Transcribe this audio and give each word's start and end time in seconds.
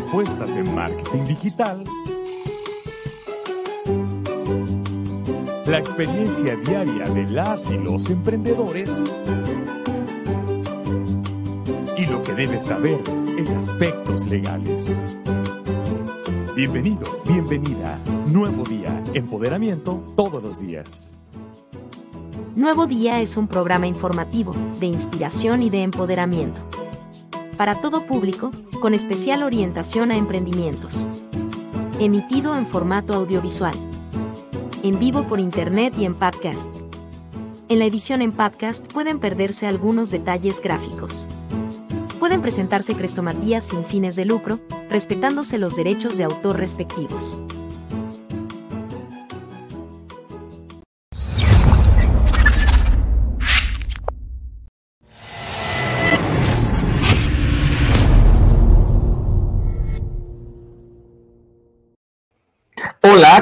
Respuestas 0.00 0.48
en 0.52 0.74
marketing 0.74 1.24
digital. 1.26 1.84
La 5.66 5.78
experiencia 5.78 6.56
diaria 6.56 7.04
de 7.04 7.30
las 7.30 7.70
y 7.70 7.76
los 7.76 8.08
emprendedores. 8.08 8.88
Y 11.98 12.06
lo 12.06 12.22
que 12.22 12.32
debes 12.32 12.64
saber 12.64 12.98
en 13.36 13.46
aspectos 13.48 14.26
legales. 14.26 14.98
Bienvenido, 16.56 17.06
bienvenida. 17.28 18.00
Nuevo 18.28 18.64
día, 18.64 19.04
empoderamiento 19.12 20.02
todos 20.16 20.42
los 20.42 20.60
días. 20.60 21.14
Nuevo 22.56 22.86
Día 22.86 23.20
es 23.20 23.36
un 23.36 23.48
programa 23.48 23.86
informativo, 23.86 24.54
de 24.80 24.86
inspiración 24.86 25.62
y 25.62 25.68
de 25.68 25.82
empoderamiento. 25.82 26.79
Para 27.60 27.74
todo 27.74 28.06
público, 28.06 28.52
con 28.80 28.94
especial 28.94 29.42
orientación 29.42 30.12
a 30.12 30.16
emprendimientos. 30.16 31.06
Emitido 31.98 32.56
en 32.56 32.64
formato 32.64 33.12
audiovisual. 33.12 33.74
En 34.82 34.98
vivo 34.98 35.24
por 35.24 35.40
internet 35.40 35.92
y 35.98 36.06
en 36.06 36.14
podcast. 36.14 36.74
En 37.68 37.78
la 37.78 37.84
edición 37.84 38.22
en 38.22 38.32
podcast 38.32 38.90
pueden 38.90 39.18
perderse 39.18 39.66
algunos 39.66 40.10
detalles 40.10 40.62
gráficos 40.62 41.28
pueden 42.18 42.42
presentarse 42.42 42.94
crestomatías 42.94 43.64
sin 43.64 43.82
fines 43.82 44.14
de 44.14 44.26
lucro, 44.26 44.60
respetándose 44.90 45.56
los 45.56 45.74
derechos 45.74 46.18
de 46.18 46.24
autor 46.24 46.58
respectivos. 46.58 47.38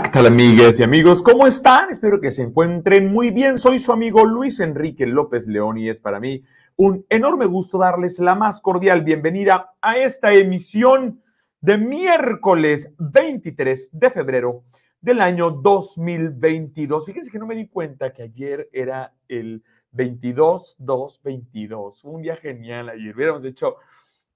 ¿Qué 0.02 0.10
tal 0.10 0.26
amigas 0.26 0.78
y 0.78 0.82
amigos? 0.84 1.22
¿Cómo 1.22 1.46
están? 1.46 1.90
Espero 1.90 2.20
que 2.20 2.30
se 2.30 2.42
encuentren 2.42 3.10
muy 3.12 3.30
bien. 3.30 3.58
Soy 3.58 3.80
su 3.80 3.90
amigo 3.90 4.24
Luis 4.24 4.60
Enrique 4.60 5.06
López 5.06 5.48
León 5.48 5.76
y 5.76 5.88
es 5.88 5.98
para 5.98 6.20
mí 6.20 6.44
un 6.76 7.04
enorme 7.08 7.46
gusto 7.46 7.78
darles 7.78 8.20
la 8.20 8.36
más 8.36 8.60
cordial 8.60 9.02
bienvenida 9.02 9.72
a 9.80 9.96
esta 9.96 10.32
emisión 10.32 11.20
de 11.60 11.78
miércoles 11.78 12.92
23 12.98 13.90
de 13.92 14.10
febrero 14.10 14.62
del 15.00 15.20
año 15.20 15.50
2022. 15.50 17.04
Fíjense 17.04 17.32
que 17.32 17.40
no 17.40 17.46
me 17.46 17.56
di 17.56 17.66
cuenta 17.66 18.12
que 18.12 18.22
ayer 18.22 18.68
era 18.72 19.12
el 19.26 19.64
22-2-22. 19.94 22.04
Un 22.04 22.22
día 22.22 22.36
genial 22.36 22.90
ayer. 22.90 23.16
Hubiéramos 23.16 23.44
hecho 23.44 23.78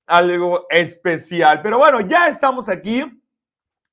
algo 0.07 0.67
especial. 0.71 1.63
Pero 1.63 1.79
bueno, 1.79 2.01
ya 2.01 2.27
estamos 2.27 2.69
aquí. 2.69 3.05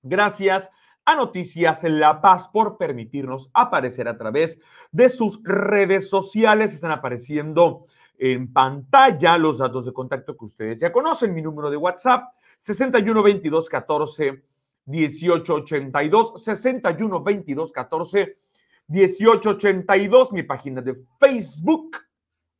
Gracias 0.02 0.72
a 1.10 1.16
Noticias 1.16 1.84
La 1.86 2.22
Paz 2.22 2.48
por 2.50 2.78
permitirnos 2.78 3.50
aparecer 3.56 4.08
a 4.08 4.16
través 4.16 4.60
de 4.92 5.10
sus 5.10 5.42
redes 5.44 6.08
sociales. 6.08 6.76
Están 6.76 6.92
apareciendo 6.92 7.82
en 8.20 8.54
pantalla 8.54 9.36
los 9.40 9.58
datos 9.58 9.86
de 9.86 9.94
contacto 9.94 10.38
que 10.38 10.46
ustedes 10.46 10.80
ya 10.80 10.92
conocen. 10.92 11.34
Mi 11.34 11.42
número 11.42 11.72
de 11.72 11.78
WhatsApp, 11.78 12.32
61 12.60 13.24
22 13.24 13.70
14 13.70 14.44
18 14.86 15.54
82, 15.56 16.44
61 16.44 17.24
22 17.24 17.72
14 17.72 18.38
18 18.86 19.50
82. 19.50 20.32
Mi 20.32 20.44
página 20.44 20.82
de 20.82 20.96
Facebook, 21.20 21.98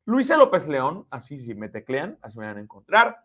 Luisa 0.06 0.36
López 0.36 0.66
León, 0.66 1.06
así 1.10 1.38
si 1.38 1.54
me 1.54 1.68
teclean, 1.68 2.18
así 2.20 2.36
me 2.36 2.46
van 2.46 2.56
a 2.56 2.60
encontrar. 2.60 3.16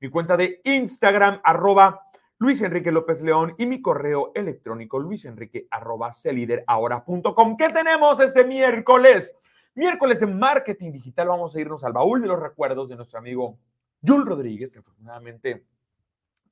Mi 0.00 0.10
cuenta 0.10 0.36
de 0.36 0.60
Instagram, 0.64 1.40
arroba 1.44 2.08
Luis 2.40 2.62
Enrique 2.62 2.92
López 2.92 3.20
León 3.22 3.56
y 3.58 3.66
mi 3.66 3.82
correo 3.82 4.30
electrónico 4.32 5.00
luisenrique.com. 5.00 7.56
¿Qué 7.56 7.68
tenemos 7.70 8.20
este 8.20 8.44
miércoles? 8.44 9.36
Miércoles 9.74 10.20
de 10.20 10.26
marketing 10.26 10.92
digital 10.92 11.26
vamos 11.26 11.56
a 11.56 11.60
irnos 11.60 11.82
al 11.82 11.92
baúl 11.92 12.22
de 12.22 12.28
los 12.28 12.38
recuerdos 12.38 12.88
de 12.88 12.94
nuestro 12.94 13.18
amigo 13.18 13.58
Jul 14.06 14.24
Rodríguez, 14.24 14.70
que 14.70 14.78
afortunadamente 14.78 15.66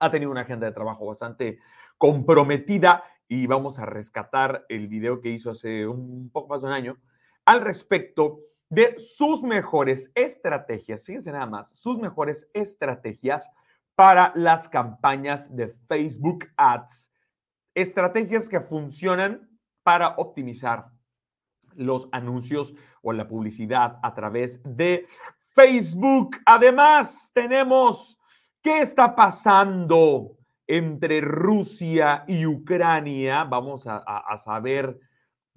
ha 0.01 0.11
tenido 0.11 0.33
una 0.33 0.41
agenda 0.41 0.67
de 0.67 0.73
trabajo 0.73 1.07
bastante 1.07 1.61
comprometida 1.99 3.05
y 3.29 3.47
vamos 3.47 3.79
a 3.79 3.87
rescatar 3.87 4.67
el 4.69 4.89
video 4.89 5.21
que 5.21 5.29
hizo 5.29 5.51
hace 5.51 5.87
un 5.87 6.31
poco 6.31 6.49
más 6.49 6.63
de 6.63 6.67
un 6.67 6.73
año 6.73 6.97
al 7.45 7.61
respecto 7.61 8.41
de 8.69 8.99
sus 8.99 9.45
mejores 9.45 10.11
estrategias. 10.17 11.05
Fíjense 11.05 11.31
nada 11.31 11.47
más, 11.47 11.79
sus 11.79 11.97
mejores 11.99 12.51
estrategias 12.55 13.53
para 13.97 14.31
las 14.37 14.69
campañas 14.69 15.57
de 15.57 15.75
Facebook 15.89 16.47
Ads. 16.57 17.11
Estrategias 17.75 18.49
que 18.49 18.61
funcionan 18.61 19.49
para 19.83 20.11
optimizar 20.17 20.87
los 21.75 22.09
anuncios 22.13 22.75
o 23.03 23.13
la 23.13 23.27
publicidad 23.27 23.99
a 24.03 24.15
través 24.15 24.61
de 24.65 25.07
Facebook. 25.49 26.37
Además, 26.45 27.31
tenemos 27.35 28.19
qué 28.63 28.81
está 28.81 29.15
pasando 29.15 30.37
entre 30.67 31.21
Rusia 31.23 32.25
y 32.27 32.45
Ucrania. 32.45 33.45
Vamos 33.45 33.87
a, 33.87 34.37
saber 34.37 34.99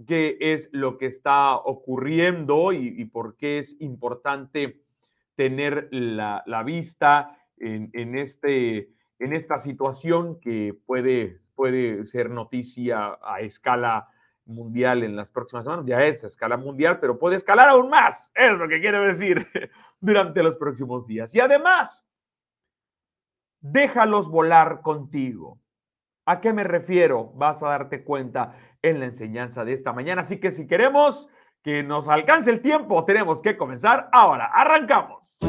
qué 0.08 0.38
es 0.40 0.70
lo 0.72 0.98
que 0.98 1.08
está 1.08 1.56
ocurriendo 1.56 2.72
y, 2.72 3.04
por 3.06 3.36
qué 3.36 3.60
es 3.60 3.76
importante 3.82 4.82
tener 5.36 5.90
la, 5.92 6.44
la 6.46 6.64
vista 6.64 7.39
en, 7.60 8.18
este, 8.18 8.90
en 9.20 9.34
esta 9.34 9.60
situación 9.60 10.40
que 10.40 10.74
puede, 10.86 11.42
puede 11.56 12.06
ser 12.06 12.30
noticia 12.30 13.18
a 13.22 13.42
escala 13.42 14.10
mundial 14.46 15.04
en 15.04 15.16
las 15.16 15.32
próximas 15.32 15.66
semanas. 15.66 15.86
Ya 15.86 16.04
es 16.04 16.24
a 16.24 16.28
escala 16.28 16.58
mundial, 16.58 17.00
pero 17.00 17.20
puede 17.20 17.36
escalar 17.36 17.70
aún 17.70 17.90
más. 17.90 18.30
Es 18.34 18.58
lo 18.58 18.68
que 18.68 18.82
quiero 18.82 19.06
decir 19.06 19.46
durante 20.00 20.44
los 20.44 20.58
próximos 20.58 21.08
días. 21.08 21.34
Y 21.36 21.40
además, 21.40 22.08
déjalos 23.62 24.30
volar 24.30 24.82
contigo. 24.82 25.60
¿A 26.26 26.42
qué 26.42 26.54
me 26.54 26.64
refiero? 26.64 27.32
Vas 27.36 27.64
a 27.64 27.70
darte 27.70 28.04
cuenta 28.04 28.56
en 28.82 29.00
la 29.00 29.06
enseñanza 29.06 29.66
de 29.66 29.74
esta 29.74 29.94
mañana. 29.94 30.22
Así 30.22 30.40
que 30.40 30.52
si 30.52 30.68
queremos 30.68 31.28
que 31.64 31.84
nos 31.84 32.08
alcance 32.08 32.50
el 32.52 32.62
tiempo, 32.62 33.04
tenemos 33.06 33.42
que 33.42 33.58
comenzar 33.58 34.10
ahora. 34.12 34.46
Arrancamos. 34.54 35.40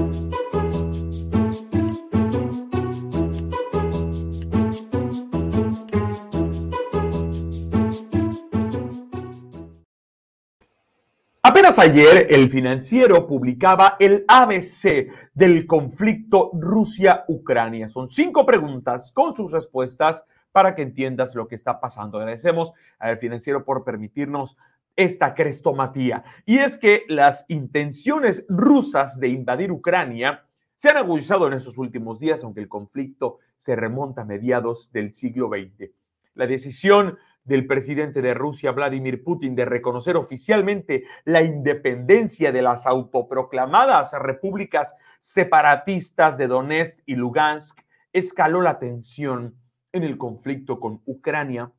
Ayer 11.81 12.27
el 12.29 12.51
financiero 12.51 13.27
publicaba 13.27 13.97
el 13.99 14.27
ABC 14.29 15.11
del 15.33 15.67
conflicto 15.67 16.51
Rusia-Ucrania. 16.53 17.89
Son 17.89 18.07
cinco 18.07 18.45
preguntas 18.45 19.11
con 19.13 19.35
sus 19.35 19.51
respuestas 19.51 20.25
para 20.53 20.75
que 20.75 20.83
entiendas 20.83 21.35
lo 21.35 21.49
que 21.49 21.55
está 21.55 21.81
pasando. 21.81 22.19
Agradecemos 22.19 22.75
al 22.99 23.17
financiero 23.17 23.65
por 23.65 23.83
permitirnos 23.83 24.59
esta 24.95 25.35
crestomatía. 25.35 26.23
Y 26.45 26.59
es 26.59 26.79
que 26.79 27.05
las 27.09 27.47
intenciones 27.49 28.45
rusas 28.49 29.19
de 29.19 29.29
invadir 29.29 29.73
Ucrania 29.73 30.45
se 30.77 30.91
han 30.91 30.99
agudizado 30.99 31.47
en 31.47 31.55
estos 31.55 31.79
últimos 31.79 32.19
días, 32.19 32.45
aunque 32.45 32.61
el 32.61 32.69
conflicto 32.69 33.39
se 33.57 33.75
remonta 33.75 34.23
a 34.23 34.27
mediados 34.27 34.93
del 34.93 35.15
siglo 35.15 35.49
XX. 35.49 35.91
La 36.35 36.47
decisión 36.47 37.17
del 37.51 37.67
presidente 37.67 38.23
de 38.23 38.33
Rusia, 38.33 38.71
Vladimir 38.71 39.25
Putin, 39.25 39.57
de 39.57 39.65
reconocer 39.65 40.17
oficialmente 40.17 41.03
la 41.25 41.43
independencia 41.43 42.53
de 42.53 42.63
las 42.63 42.87
autoproclamadas 42.87 44.13
repúblicas 44.13 44.95
separatistas 45.19 46.39
de 46.39 46.47
Donetsk 46.47 47.01
y 47.07 47.17
Lugansk, 47.17 47.81
escaló 48.13 48.63
la 48.63 48.79
tensión 48.79 49.57
en 49.93 50.05
el 50.05 50.17
conflicto 50.17 50.79
con 50.79 51.03
Ucrania 51.07 51.73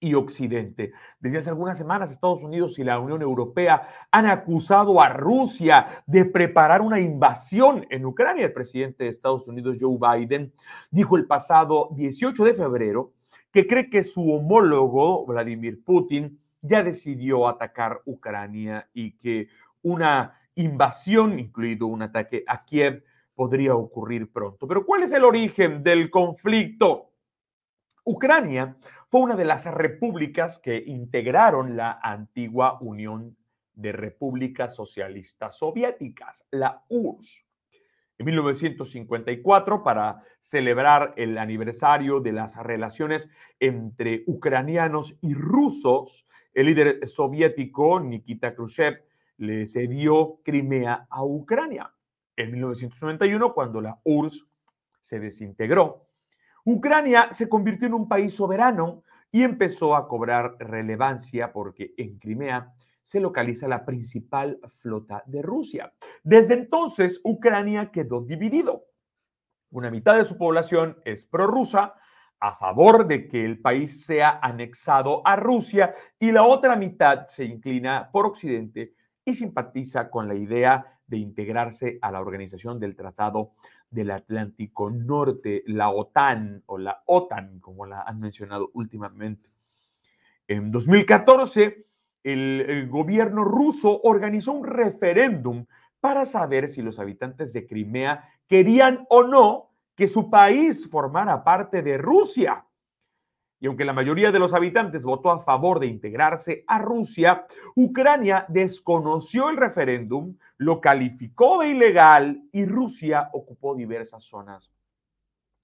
y 0.00 0.14
Occidente. 0.14 0.92
Desde 1.20 1.36
hace 1.36 1.50
algunas 1.50 1.76
semanas, 1.76 2.10
Estados 2.10 2.42
Unidos 2.42 2.78
y 2.78 2.84
la 2.84 2.98
Unión 2.98 3.20
Europea 3.20 3.86
han 4.10 4.24
acusado 4.24 5.02
a 5.02 5.10
Rusia 5.10 6.02
de 6.06 6.24
preparar 6.24 6.80
una 6.80 6.98
invasión 6.98 7.86
en 7.90 8.06
Ucrania. 8.06 8.46
El 8.46 8.54
presidente 8.54 9.04
de 9.04 9.10
Estados 9.10 9.46
Unidos, 9.48 9.76
Joe 9.78 9.98
Biden, 10.00 10.50
dijo 10.90 11.18
el 11.18 11.26
pasado 11.26 11.90
18 11.94 12.42
de 12.44 12.54
febrero 12.54 13.12
que 13.52 13.66
cree 13.66 13.88
que 13.88 14.02
su 14.02 14.30
homólogo, 14.32 15.24
Vladimir 15.26 15.82
Putin, 15.84 16.40
ya 16.60 16.82
decidió 16.82 17.48
atacar 17.48 18.02
Ucrania 18.04 18.88
y 18.92 19.12
que 19.18 19.48
una 19.82 20.40
invasión, 20.54 21.38
incluido 21.38 21.86
un 21.86 22.02
ataque 22.02 22.44
a 22.46 22.64
Kiev, 22.64 23.04
podría 23.34 23.74
ocurrir 23.74 24.32
pronto. 24.32 24.66
Pero 24.66 24.84
¿cuál 24.84 25.04
es 25.04 25.12
el 25.12 25.24
origen 25.24 25.82
del 25.82 26.10
conflicto? 26.10 27.12
Ucrania 28.04 28.76
fue 29.08 29.20
una 29.20 29.36
de 29.36 29.44
las 29.44 29.66
repúblicas 29.66 30.58
que 30.58 30.82
integraron 30.86 31.76
la 31.76 32.00
antigua 32.02 32.78
Unión 32.80 33.36
de 33.74 33.92
Repúblicas 33.92 34.74
Socialistas 34.74 35.56
Soviéticas, 35.58 36.44
la 36.50 36.84
URSS. 36.88 37.47
En 38.18 38.26
1954, 38.26 39.84
para 39.84 40.22
celebrar 40.40 41.14
el 41.16 41.38
aniversario 41.38 42.18
de 42.18 42.32
las 42.32 42.56
relaciones 42.56 43.28
entre 43.60 44.24
ucranianos 44.26 45.16
y 45.20 45.34
rusos, 45.34 46.26
el 46.52 46.66
líder 46.66 47.06
soviético 47.06 48.00
Nikita 48.00 48.56
Khrushchev 48.56 49.04
le 49.36 49.66
cedió 49.66 50.40
Crimea 50.44 51.06
a 51.08 51.24
Ucrania. 51.24 51.94
En 52.36 52.50
1991, 52.50 53.54
cuando 53.54 53.80
la 53.80 54.00
URSS 54.02 54.44
se 55.00 55.20
desintegró, 55.20 56.08
Ucrania 56.64 57.28
se 57.30 57.48
convirtió 57.48 57.86
en 57.86 57.94
un 57.94 58.08
país 58.08 58.34
soberano 58.34 59.04
y 59.30 59.44
empezó 59.44 59.94
a 59.94 60.08
cobrar 60.08 60.56
relevancia 60.58 61.52
porque 61.52 61.94
en 61.96 62.18
Crimea 62.18 62.74
se 63.08 63.20
localiza 63.20 63.66
la 63.66 63.86
principal 63.86 64.60
flota 64.80 65.22
de 65.24 65.40
Rusia. 65.40 65.94
Desde 66.22 66.52
entonces, 66.52 67.22
Ucrania 67.24 67.90
quedó 67.90 68.20
dividido. 68.20 68.84
Una 69.70 69.90
mitad 69.90 70.18
de 70.18 70.26
su 70.26 70.36
población 70.36 70.98
es 71.06 71.24
prorrusa, 71.24 71.94
a 72.38 72.56
favor 72.56 73.06
de 73.06 73.26
que 73.26 73.46
el 73.46 73.62
país 73.62 74.04
sea 74.04 74.38
anexado 74.42 75.26
a 75.26 75.36
Rusia, 75.36 75.94
y 76.18 76.32
la 76.32 76.42
otra 76.42 76.76
mitad 76.76 77.26
se 77.28 77.46
inclina 77.46 78.10
por 78.12 78.26
Occidente 78.26 78.92
y 79.24 79.32
simpatiza 79.32 80.10
con 80.10 80.28
la 80.28 80.34
idea 80.34 81.00
de 81.06 81.16
integrarse 81.16 81.98
a 82.02 82.12
la 82.12 82.20
organización 82.20 82.78
del 82.78 82.94
Tratado 82.94 83.52
del 83.88 84.10
Atlántico 84.10 84.90
Norte, 84.90 85.62
la 85.66 85.88
OTAN 85.88 86.62
o 86.66 86.76
la 86.76 87.02
OTAN, 87.06 87.60
como 87.60 87.86
la 87.86 88.02
han 88.02 88.20
mencionado 88.20 88.70
últimamente. 88.74 89.48
En 90.46 90.70
2014, 90.70 91.87
el, 92.32 92.88
gobierno 92.88 93.44
ruso 93.44 94.00
organizó 94.02 94.52
un 94.52 94.66
referéndum 94.66 95.66
para 96.00 96.24
saber 96.24 96.68
si 96.68 96.82
los 96.82 96.98
habitantes 96.98 97.52
de 97.52 97.66
Crimea 97.66 98.28
querían 98.46 99.06
o 99.08 99.22
no 99.24 99.70
que 99.94 100.08
su 100.08 100.30
país 100.30 100.88
formara 100.88 101.42
parte 101.42 101.82
de 101.82 101.98
Rusia. 101.98 102.64
Y 103.60 103.66
aunque 103.66 103.84
la 103.84 103.92
mayoría 103.92 104.30
de 104.30 104.38
los 104.38 104.54
habitantes 104.54 105.02
votó 105.02 105.30
a 105.30 105.40
favor 105.40 105.80
de 105.80 105.88
integrarse 105.88 106.64
a 106.68 106.78
Rusia, 106.78 107.44
Ucrania 107.74 108.46
desconoció 108.48 109.50
el 109.50 109.56
referéndum, 109.56 110.36
lo 110.58 110.80
calificó 110.80 111.58
de 111.58 111.70
ilegal 111.70 112.44
y 112.52 112.64
Rusia 112.66 113.30
ocupó 113.32 113.74
diversas 113.74 114.22
zonas 114.24 114.72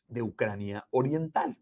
de 0.08 0.22
Ucrania 0.22 0.84
Oriental. 0.90 1.56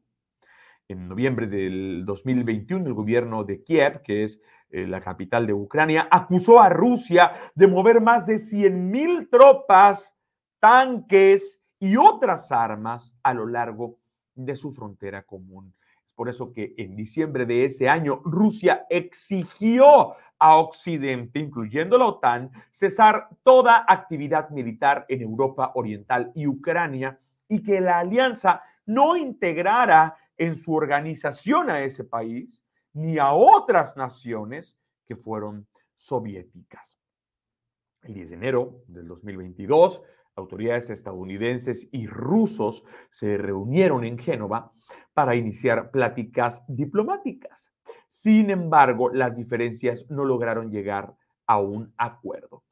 En 0.92 1.08
noviembre 1.08 1.46
del 1.46 2.04
2021, 2.04 2.86
el 2.86 2.92
gobierno 2.92 3.44
de 3.44 3.62
Kiev, 3.62 4.02
que 4.02 4.24
es 4.24 4.42
eh, 4.68 4.86
la 4.86 5.00
capital 5.00 5.46
de 5.46 5.54
Ucrania, 5.54 6.06
acusó 6.10 6.60
a 6.60 6.68
Rusia 6.68 7.32
de 7.54 7.66
mover 7.66 8.02
más 8.02 8.26
de 8.26 8.34
100.000 8.34 9.30
tropas, 9.30 10.14
tanques 10.60 11.62
y 11.78 11.96
otras 11.96 12.52
armas 12.52 13.16
a 13.22 13.32
lo 13.32 13.46
largo 13.46 14.00
de 14.34 14.54
su 14.54 14.70
frontera 14.70 15.22
común. 15.22 15.74
Por 16.14 16.28
eso 16.28 16.52
que 16.52 16.74
en 16.76 16.94
diciembre 16.94 17.46
de 17.46 17.64
ese 17.64 17.88
año 17.88 18.20
Rusia 18.26 18.84
exigió 18.90 20.12
a 20.38 20.56
Occidente, 20.56 21.40
incluyendo 21.40 21.96
la 21.96 22.04
OTAN, 22.04 22.50
cesar 22.70 23.30
toda 23.42 23.86
actividad 23.88 24.50
militar 24.50 25.06
en 25.08 25.22
Europa 25.22 25.72
Oriental 25.74 26.30
y 26.34 26.46
Ucrania 26.46 27.18
y 27.48 27.62
que 27.62 27.80
la 27.80 28.00
alianza 28.00 28.60
no 28.84 29.16
integrara 29.16 30.16
en 30.36 30.56
su 30.56 30.74
organización 30.74 31.70
a 31.70 31.82
ese 31.82 32.04
país 32.04 32.62
ni 32.92 33.18
a 33.18 33.32
otras 33.32 33.96
naciones 33.96 34.78
que 35.06 35.16
fueron 35.16 35.66
soviéticas. 35.96 36.98
El 38.02 38.14
10 38.14 38.30
de 38.30 38.36
enero 38.36 38.82
del 38.88 39.06
2022, 39.06 40.02
autoridades 40.34 40.90
estadounidenses 40.90 41.88
y 41.92 42.06
rusos 42.06 42.84
se 43.10 43.38
reunieron 43.38 44.04
en 44.04 44.18
Génova 44.18 44.72
para 45.14 45.34
iniciar 45.34 45.90
pláticas 45.90 46.64
diplomáticas. 46.66 47.72
Sin 48.08 48.50
embargo, 48.50 49.10
las 49.10 49.36
diferencias 49.36 50.06
no 50.10 50.24
lograron 50.24 50.70
llegar 50.70 51.14
a 51.46 51.58
un 51.58 51.92
acuerdo. 51.96 52.64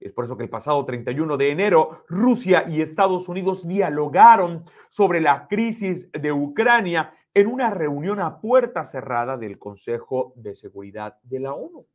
Es 0.00 0.14
por 0.14 0.24
eso 0.24 0.36
que 0.36 0.44
el 0.44 0.50
pasado 0.50 0.84
31 0.84 1.36
de 1.36 1.50
enero, 1.50 2.04
Rusia 2.08 2.64
y 2.66 2.80
Estados 2.80 3.28
Unidos 3.28 3.68
dialogaron 3.68 4.64
sobre 4.88 5.20
la 5.20 5.46
crisis 5.46 6.10
de 6.12 6.32
Ucrania 6.32 7.12
en 7.34 7.46
una 7.46 7.70
reunión 7.70 8.18
a 8.18 8.40
puerta 8.40 8.82
cerrada 8.84 9.36
del 9.36 9.58
Consejo 9.58 10.32
de 10.36 10.54
Seguridad 10.54 11.18
de 11.22 11.40
la 11.40 11.52
ONU. 11.52 11.86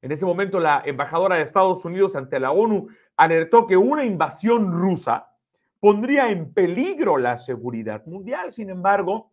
En 0.00 0.12
ese 0.12 0.24
momento, 0.24 0.60
la 0.60 0.82
embajadora 0.84 1.36
de 1.36 1.42
Estados 1.42 1.84
Unidos 1.84 2.14
ante 2.14 2.38
la 2.38 2.52
ONU 2.52 2.88
alertó 3.16 3.66
que 3.66 3.76
una 3.76 4.04
invasión 4.04 4.72
rusa 4.72 5.28
pondría 5.80 6.30
en 6.30 6.52
peligro 6.52 7.18
la 7.18 7.36
seguridad 7.38 8.06
mundial. 8.06 8.52
Sin 8.52 8.70
embargo, 8.70 9.32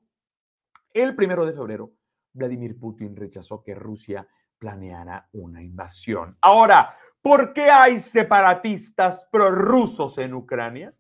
el 0.93 1.15
primero 1.15 1.45
de 1.45 1.53
febrero, 1.53 1.91
Vladimir 2.33 2.77
Putin 2.79 3.15
rechazó 3.15 3.63
que 3.63 3.75
Rusia 3.75 4.27
planeara 4.59 5.27
una 5.31 5.63
invasión. 5.63 6.37
Ahora, 6.41 6.95
¿por 7.21 7.53
qué 7.53 7.69
hay 7.69 7.99
separatistas 7.99 9.27
prorrusos 9.31 10.17
en 10.17 10.33
Ucrania? 10.33 10.93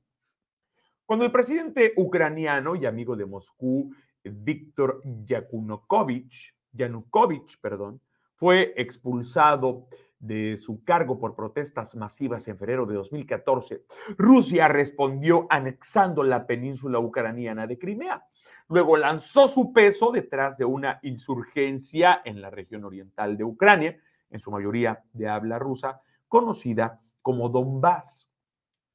Cuando 1.05 1.25
el 1.25 1.31
presidente 1.31 1.93
ucraniano 1.97 2.75
y 2.75 2.85
amigo 2.85 3.15
de 3.15 3.25
Moscú, 3.25 3.91
Víctor 4.23 5.01
Yanukovych, 5.03 6.53
Yanukovych, 6.71 7.59
perdón, 7.61 8.01
fue 8.35 8.73
expulsado 8.77 9.87
de 10.19 10.57
su 10.57 10.83
cargo 10.83 11.17
por 11.17 11.35
protestas 11.35 11.95
masivas 11.95 12.47
en 12.47 12.57
febrero 12.57 12.85
de 12.85 12.95
2014, 12.95 13.85
Rusia 14.17 14.67
respondió 14.67 15.47
anexando 15.49 16.23
la 16.23 16.45
península 16.45 16.99
ucraniana 16.99 17.65
de 17.67 17.79
Crimea. 17.79 18.25
Luego 18.67 18.97
lanzó 18.97 19.47
su 19.47 19.73
peso 19.73 20.11
detrás 20.11 20.57
de 20.57 20.65
una 20.65 20.99
insurgencia 21.03 22.21
en 22.23 22.41
la 22.41 22.49
región 22.49 22.83
oriental 22.83 23.37
de 23.37 23.45
Ucrania, 23.45 23.97
en 24.29 24.39
su 24.39 24.51
mayoría 24.51 25.03
de 25.13 25.27
habla 25.27 25.57
rusa, 25.57 26.01
conocida 26.29 27.01
como 27.21 27.49
Donbass. 27.49 28.29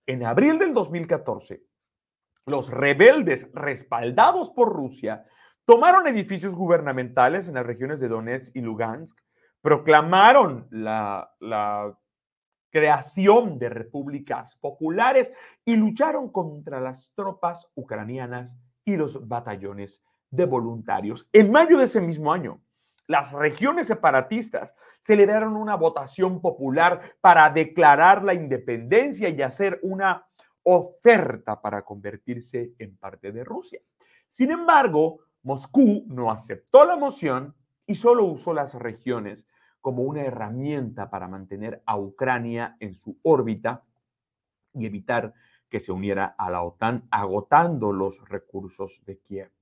En 0.06 0.24
abril 0.24 0.58
del 0.58 0.72
2014, 0.72 1.62
los 2.46 2.70
rebeldes 2.70 3.50
respaldados 3.52 4.50
por 4.50 4.72
Rusia 4.72 5.26
tomaron 5.66 6.06
edificios 6.06 6.54
gubernamentales 6.54 7.48
en 7.48 7.54
las 7.54 7.66
regiones 7.66 8.00
de 8.00 8.08
Donetsk 8.08 8.54
y 8.56 8.60
Lugansk 8.60 9.18
proclamaron 9.64 10.68
la, 10.70 11.30
creación 12.70 13.56
de 13.56 13.68
repúblicas 13.68 14.56
populares 14.56 15.32
y 15.64 15.76
lucharon 15.76 16.28
contra 16.32 16.80
las 16.80 17.12
tropas 17.14 17.70
ucranianas 17.76 18.56
y 18.84 18.96
los 18.96 19.28
batallones 19.28 20.02
de 20.28 20.44
voluntarios. 20.44 21.28
En 21.32 21.52
mayo 21.52 21.78
de 21.78 21.84
ese 21.84 22.00
mismo 22.00 22.32
año, 22.32 22.60
las 23.06 23.32
regiones 23.32 23.86
separatistas 23.86 24.74
celebraron 25.00 25.56
una 25.56 25.76
votación 25.76 26.40
popular 26.40 27.00
para 27.20 27.50
declarar 27.50 28.24
la 28.24 28.34
independencia 28.34 29.28
y 29.28 29.42
hacer 29.42 29.78
una 29.82 30.26
oferta 30.62 31.60
para 31.60 31.82
convertirse 31.82 32.72
en 32.78 32.96
parte 32.96 33.32
de 33.32 33.44
Rusia. 33.44 33.80
Sin 34.26 34.50
embargo, 34.50 35.20
Moscú 35.42 36.04
no 36.08 36.30
aceptó 36.30 36.86
la 36.86 36.96
moción 36.96 37.54
y 37.86 37.96
solo 37.96 38.24
usó 38.24 38.54
las 38.54 38.74
regiones 38.74 39.46
como 39.82 40.02
una 40.04 40.22
herramienta 40.22 41.10
para 41.10 41.28
mantener 41.28 41.82
a 41.84 41.98
Ucrania 41.98 42.76
en 42.80 42.94
su 42.94 43.18
órbita 43.22 43.84
y 44.72 44.86
evitar 44.86 45.34
que 45.68 45.80
se 45.80 45.92
uniera 45.92 46.34
a 46.38 46.50
la 46.50 46.62
OTAN, 46.62 47.06
agotando 47.10 47.92
los 47.92 48.26
recursos 48.28 49.02
de 49.04 49.18
Kiev. 49.18 49.53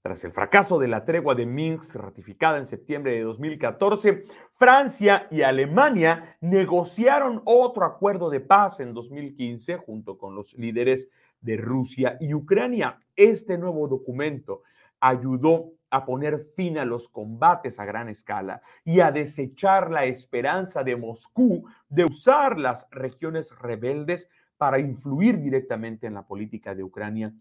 Tras 0.00 0.22
el 0.22 0.30
fracaso 0.30 0.78
de 0.78 0.86
la 0.86 1.04
tregua 1.04 1.34
de 1.34 1.44
Minsk 1.44 1.96
ratificada 1.96 2.58
en 2.58 2.66
septiembre 2.66 3.12
de 3.12 3.22
2014, 3.22 4.22
Francia 4.54 5.26
y 5.30 5.42
Alemania 5.42 6.36
negociaron 6.40 7.42
otro 7.44 7.84
acuerdo 7.84 8.30
de 8.30 8.40
paz 8.40 8.78
en 8.78 8.94
2015 8.94 9.76
junto 9.78 10.16
con 10.16 10.36
los 10.36 10.54
líderes 10.54 11.08
de 11.40 11.56
Rusia 11.56 12.16
y 12.20 12.32
Ucrania. 12.32 13.00
Este 13.16 13.58
nuevo 13.58 13.88
documento 13.88 14.62
ayudó 15.00 15.72
a 15.90 16.04
poner 16.04 16.46
fin 16.54 16.78
a 16.78 16.84
los 16.84 17.08
combates 17.08 17.80
a 17.80 17.84
gran 17.84 18.08
escala 18.08 18.62
y 18.84 19.00
a 19.00 19.10
desechar 19.10 19.90
la 19.90 20.04
esperanza 20.04 20.84
de 20.84 20.96
Moscú 20.96 21.64
de 21.88 22.04
usar 22.04 22.58
las 22.58 22.86
regiones 22.90 23.56
rebeldes 23.58 24.28
para 24.56 24.78
influir 24.78 25.38
directamente 25.38 26.06
en 26.06 26.14
la 26.14 26.26
política 26.26 26.74
de 26.74 26.84
Ucrania 26.84 27.34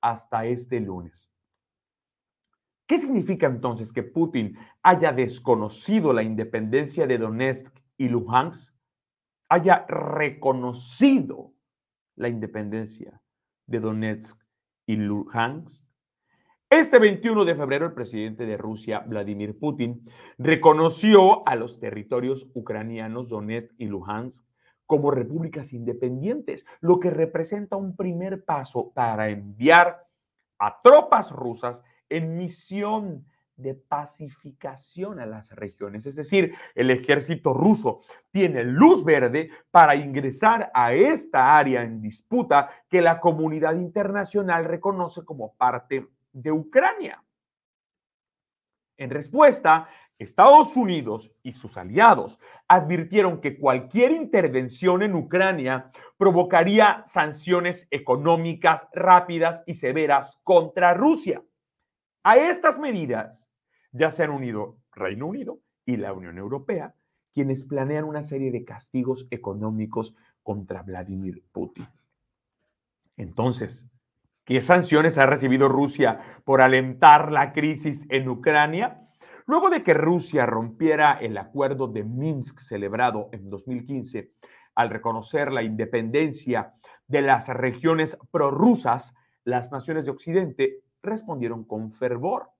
hasta 0.00 0.44
este 0.44 0.80
lunes. 0.80 1.32
¿Qué 2.92 2.98
significa 2.98 3.46
entonces 3.46 3.90
que 3.90 4.02
Putin 4.02 4.54
haya 4.82 5.12
desconocido 5.12 6.12
la 6.12 6.22
independencia 6.22 7.06
de 7.06 7.16
Donetsk 7.16 7.74
y 7.96 8.10
Luhansk? 8.10 8.74
Haya 9.48 9.86
reconocido 9.88 11.54
la 12.16 12.28
independencia 12.28 13.18
de 13.66 13.80
Donetsk 13.80 14.38
y 14.84 14.96
Luhansk. 14.96 15.86
Este 16.68 16.98
21 16.98 17.46
de 17.46 17.54
febrero, 17.54 17.86
el 17.86 17.94
presidente 17.94 18.44
de 18.44 18.58
Rusia, 18.58 18.98
Vladimir 18.98 19.58
Putin, 19.58 20.04
reconoció 20.36 21.48
a 21.48 21.56
los 21.56 21.80
territorios 21.80 22.50
ucranianos 22.52 23.30
Donetsk 23.30 23.72
y 23.78 23.86
Luhansk 23.86 24.46
como 24.84 25.10
repúblicas 25.10 25.72
independientes, 25.72 26.66
lo 26.82 27.00
que 27.00 27.08
representa 27.08 27.76
un 27.76 27.96
primer 27.96 28.44
paso 28.44 28.92
para 28.92 29.30
enviar 29.30 30.06
a 30.58 30.82
tropas 30.82 31.30
rusas 31.32 31.82
en 32.16 32.36
misión 32.36 33.24
de 33.56 33.74
pacificación 33.74 35.20
a 35.20 35.26
las 35.26 35.50
regiones. 35.52 36.06
Es 36.06 36.16
decir, 36.16 36.54
el 36.74 36.90
ejército 36.90 37.52
ruso 37.54 38.00
tiene 38.30 38.64
luz 38.64 39.04
verde 39.04 39.50
para 39.70 39.94
ingresar 39.94 40.70
a 40.74 40.92
esta 40.92 41.56
área 41.56 41.82
en 41.82 42.00
disputa 42.00 42.68
que 42.88 43.00
la 43.00 43.20
comunidad 43.20 43.76
internacional 43.76 44.64
reconoce 44.64 45.24
como 45.24 45.54
parte 45.54 46.08
de 46.32 46.50
Ucrania. 46.50 47.22
En 48.96 49.10
respuesta, 49.10 49.88
Estados 50.18 50.76
Unidos 50.76 51.32
y 51.42 51.52
sus 51.52 51.76
aliados 51.76 52.38
advirtieron 52.68 53.40
que 53.40 53.58
cualquier 53.58 54.12
intervención 54.12 55.02
en 55.02 55.14
Ucrania 55.14 55.90
provocaría 56.16 57.02
sanciones 57.04 57.88
económicas 57.90 58.86
rápidas 58.92 59.64
y 59.66 59.74
severas 59.74 60.40
contra 60.44 60.94
Rusia. 60.94 61.42
A 62.24 62.36
estas 62.36 62.78
medidas 62.78 63.50
ya 63.90 64.12
se 64.12 64.22
han 64.22 64.30
unido 64.30 64.78
Reino 64.92 65.26
Unido 65.26 65.58
y 65.84 65.96
la 65.96 66.12
Unión 66.12 66.38
Europea, 66.38 66.94
quienes 67.34 67.64
planean 67.64 68.04
una 68.04 68.22
serie 68.22 68.52
de 68.52 68.64
castigos 68.64 69.26
económicos 69.30 70.14
contra 70.44 70.82
Vladimir 70.82 71.42
Putin. 71.50 71.88
Entonces, 73.16 73.88
¿qué 74.44 74.60
sanciones 74.60 75.18
ha 75.18 75.26
recibido 75.26 75.68
Rusia 75.68 76.20
por 76.44 76.60
alentar 76.60 77.32
la 77.32 77.52
crisis 77.52 78.06
en 78.08 78.28
Ucrania? 78.28 79.08
Luego 79.46 79.68
de 79.70 79.82
que 79.82 79.94
Rusia 79.94 80.46
rompiera 80.46 81.14
el 81.14 81.36
acuerdo 81.36 81.88
de 81.88 82.04
Minsk 82.04 82.60
celebrado 82.60 83.30
en 83.32 83.50
2015 83.50 84.30
al 84.76 84.90
reconocer 84.90 85.50
la 85.50 85.64
independencia 85.64 86.72
de 87.08 87.22
las 87.22 87.48
regiones 87.48 88.16
prorrusas, 88.30 89.14
las 89.44 89.72
naciones 89.72 90.04
de 90.04 90.12
Occidente 90.12 90.82
respondieron 91.02 91.64
con 91.64 91.90
fervor. 91.90 92.50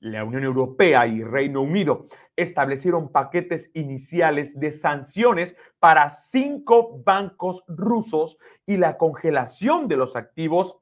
La 0.00 0.24
Unión 0.24 0.44
Europea 0.44 1.06
y 1.08 1.24
Reino 1.24 1.60
Unido 1.60 2.06
establecieron 2.36 3.10
paquetes 3.10 3.70
iniciales 3.74 4.58
de 4.58 4.70
sanciones 4.70 5.56
para 5.80 6.08
cinco 6.08 7.02
bancos 7.04 7.64
rusos 7.66 8.38
y 8.64 8.76
la 8.76 8.96
congelación 8.96 9.88
de 9.88 9.96
los 9.96 10.14
activos 10.14 10.78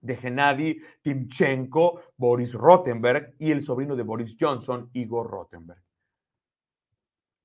de 0.00 0.16
Gennady 0.16 0.80
Timchenko, 1.02 2.00
Boris 2.16 2.52
Rottenberg 2.52 3.34
y 3.38 3.50
el 3.50 3.64
sobrino 3.64 3.96
de 3.96 4.02
Boris 4.02 4.36
Johnson, 4.38 4.90
Igor 4.92 5.28
Rottenberg. 5.28 5.82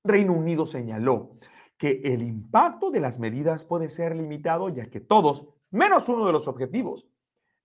Reino 0.04 0.34
Unido 0.34 0.66
señaló 0.66 1.38
que 1.78 2.02
el 2.04 2.22
impacto 2.22 2.90
de 2.90 3.00
las 3.00 3.18
medidas 3.18 3.64
puede 3.64 3.88
ser 3.88 4.14
limitado 4.14 4.68
ya 4.68 4.86
que 4.90 5.00
todos, 5.00 5.48
menos 5.70 6.08
uno 6.08 6.26
de 6.26 6.32
los 6.32 6.46
objetivos, 6.46 7.08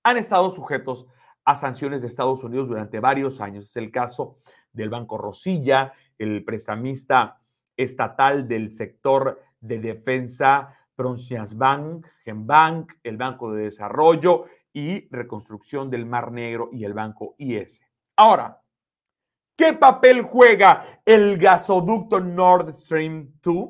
han 0.04 0.18
estado 0.18 0.50
sujetos 0.52 1.08
a 1.46 1.56
sanciones 1.56 2.02
de 2.02 2.08
Estados 2.08 2.44
Unidos 2.44 2.70
durante 2.70 3.00
varios 3.00 3.42
años. 3.42 3.66
Es 3.66 3.76
el 3.78 3.92
caso 3.92 4.38
del 4.72 4.90
Banco 4.90 5.18
Rosilla, 5.18 5.94
el 6.18 6.44
prestamista 6.44 7.40
estatal 7.76 8.48
del 8.48 8.72
sector 8.72 9.42
de 9.60 9.80
defensa 9.80 10.76
Bank, 11.56 12.06
Genbank, 12.26 12.92
el 13.04 13.18
Banco 13.18 13.54
de 13.54 13.64
Desarrollo 13.64 14.46
y 14.74 15.08
Reconstrucción 15.10 15.90
del 15.90 16.06
Mar 16.06 16.32
Negro 16.32 16.70
y 16.74 16.84
el 16.84 16.94
Banco 16.94 17.36
IS. 17.38 17.82
Ahora, 18.18 18.62
¿qué 19.56 19.74
papel 19.74 20.24
juega 20.24 21.02
el 21.06 21.38
gasoducto 21.38 22.20
Nord 22.20 22.74
Stream 22.74 23.32
2? 23.42 23.70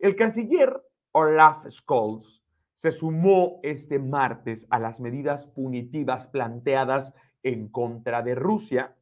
El 0.00 0.16
canciller 0.16 0.82
Olaf 1.12 1.68
Scholz 1.68 2.39
se 2.80 2.92
sumó 2.92 3.60
este 3.62 3.98
martes 3.98 4.66
a 4.70 4.78
las 4.78 5.00
medidas 5.00 5.46
punitivas 5.46 6.28
planteadas 6.28 7.12
en 7.42 7.68
contra 7.68 8.22
de 8.22 8.34
Rusia, 8.34 8.96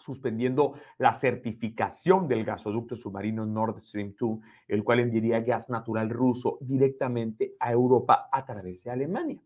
suspendiendo 0.00 0.74
la 0.98 1.14
certificación 1.14 2.26
del 2.26 2.44
gasoducto 2.44 2.96
submarino 2.96 3.46
Nord 3.46 3.78
Stream 3.78 4.16
2, 4.18 4.40
el 4.66 4.82
cual 4.82 4.98
enviaría 4.98 5.38
gas 5.42 5.70
natural 5.70 6.10
ruso 6.10 6.58
directamente 6.60 7.54
a 7.60 7.70
Europa 7.70 8.28
a 8.32 8.44
través 8.44 8.82
de 8.82 8.90
Alemania. 8.90 9.40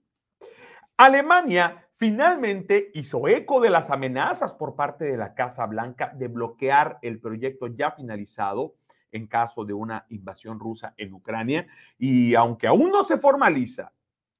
Alemania 0.97 1.87
finalmente 1.97 2.91
hizo 2.95 3.29
eco 3.29 3.61
de 3.61 3.69
las 3.69 3.91
amenazas 3.91 4.55
por 4.55 4.77
parte 4.77 5.05
de 5.05 5.19
la 5.19 5.35
Casa 5.35 5.67
Blanca 5.67 6.11
de 6.17 6.29
bloquear 6.29 6.99
el 7.03 7.21
proyecto 7.21 7.67
ya 7.67 7.91
finalizado 7.91 8.77
en 9.13 9.27
caso 9.27 9.65
de 9.65 9.75
una 9.75 10.07
invasión 10.09 10.59
rusa 10.59 10.95
en 10.97 11.15
Ucrania. 11.15 11.67
Y 11.99 12.35
aunque 12.35 12.67
aún 12.67 12.91
no 12.91 13.05
se 13.05 13.19
formaliza, 13.19 13.93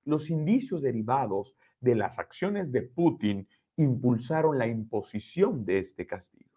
los 0.05 0.31
indicios 0.31 0.83
derivados 0.83 1.55
de 1.81 1.95
las 1.95 2.19
acciones 2.19 2.73
de 2.73 2.83
Putin 2.83 3.47
impulsaron 3.77 4.59
la 4.59 4.67
imposición 4.67 5.65
de 5.65 5.79
este 5.79 6.07
castigo. 6.07 6.51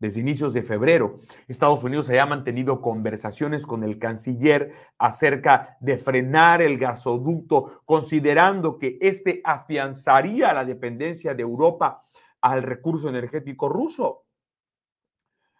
Desde 0.00 0.20
inicios 0.20 0.52
de 0.52 0.62
febrero, 0.62 1.16
Estados 1.48 1.82
Unidos 1.82 2.08
había 2.08 2.24
mantenido 2.24 2.80
conversaciones 2.80 3.66
con 3.66 3.82
el 3.82 3.98
canciller 3.98 4.72
acerca 4.96 5.76
de 5.80 5.98
frenar 5.98 6.62
el 6.62 6.78
gasoducto, 6.78 7.82
considerando 7.84 8.78
que 8.78 8.96
este 9.00 9.40
afianzaría 9.42 10.52
la 10.52 10.64
dependencia 10.64 11.34
de 11.34 11.42
Europa 11.42 12.00
al 12.40 12.62
recurso 12.62 13.08
energético 13.08 13.68
ruso. 13.68 14.27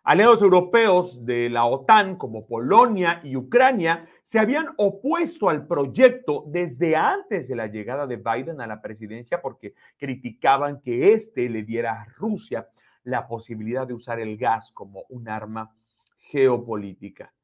Aliados 0.08 0.40
europeos 0.40 1.26
de 1.26 1.50
la 1.50 1.66
OTAN 1.66 2.16
como 2.16 2.46
Polonia 2.46 3.20
y 3.22 3.36
Ucrania 3.36 4.06
se 4.22 4.38
habían 4.38 4.68
opuesto 4.78 5.50
al 5.50 5.66
proyecto 5.66 6.44
desde 6.46 6.96
antes 6.96 7.46
de 7.46 7.54
la 7.54 7.66
llegada 7.66 8.06
de 8.06 8.16
Biden 8.16 8.62
a 8.62 8.66
la 8.66 8.80
presidencia 8.80 9.42
porque 9.42 9.74
criticaban 9.98 10.80
que 10.80 11.12
éste 11.12 11.50
le 11.50 11.62
diera 11.62 12.00
a 12.00 12.06
Rusia 12.06 12.68
la 13.02 13.28
posibilidad 13.28 13.86
de 13.86 13.92
usar 13.92 14.18
el 14.18 14.38
gas 14.38 14.72
como 14.72 15.04
un 15.10 15.28
arma 15.28 15.76
geopolítica. 16.16 17.34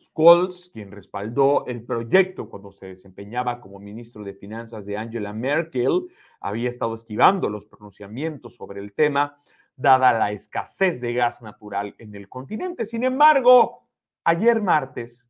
Scholz, 0.00 0.70
quien 0.72 0.90
respaldó 0.90 1.64
el 1.66 1.84
proyecto 1.84 2.48
cuando 2.48 2.72
se 2.72 2.86
desempeñaba 2.86 3.60
como 3.60 3.78
ministro 3.78 4.24
de 4.24 4.34
Finanzas 4.34 4.84
de 4.84 4.96
Angela 4.96 5.32
Merkel, 5.32 6.08
había 6.40 6.70
estado 6.70 6.94
esquivando 6.96 7.48
los 7.48 7.66
pronunciamientos 7.66 8.56
sobre 8.56 8.80
el 8.80 8.94
tema 8.94 9.36
dada 9.76 10.12
la 10.12 10.32
escasez 10.32 11.00
de 11.00 11.14
gas 11.14 11.42
natural 11.42 11.94
en 11.98 12.14
el 12.14 12.28
continente. 12.28 12.84
Sin 12.84 13.04
embargo, 13.04 13.88
ayer 14.24 14.60
martes 14.60 15.26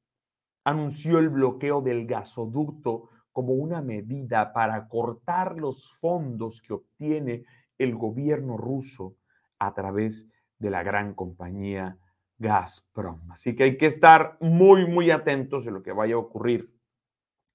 anunció 0.65 1.19
el 1.19 1.29
bloqueo 1.29 1.81
del 1.81 2.07
gasoducto 2.07 3.09
como 3.33 3.55
una 3.55 3.81
medida 3.81 4.53
para 4.53 4.89
cortar 4.89 5.57
los 5.57 5.93
fondos 5.99 6.63
que 6.63 6.75
obtiene 6.75 7.45
el 7.79 7.95
gobierno 7.95 8.57
ruso 8.57 9.17
a 9.59 9.73
través 9.73 10.29
de 10.59 10.71
la 10.71 10.83
gran 10.83 11.15
compañía 11.15 11.97
Gazprom. 12.39 13.31
Así 13.31 13.55
que 13.55 13.65
hay 13.65 13.77
que 13.77 13.87
estar 13.87 14.37
muy, 14.41 14.87
muy 14.87 15.11
atentos 15.11 15.65
de 15.65 15.71
lo 15.71 15.83
que 15.83 15.93
vaya 15.93 16.15
a 16.15 16.19
ocurrir 16.19 16.75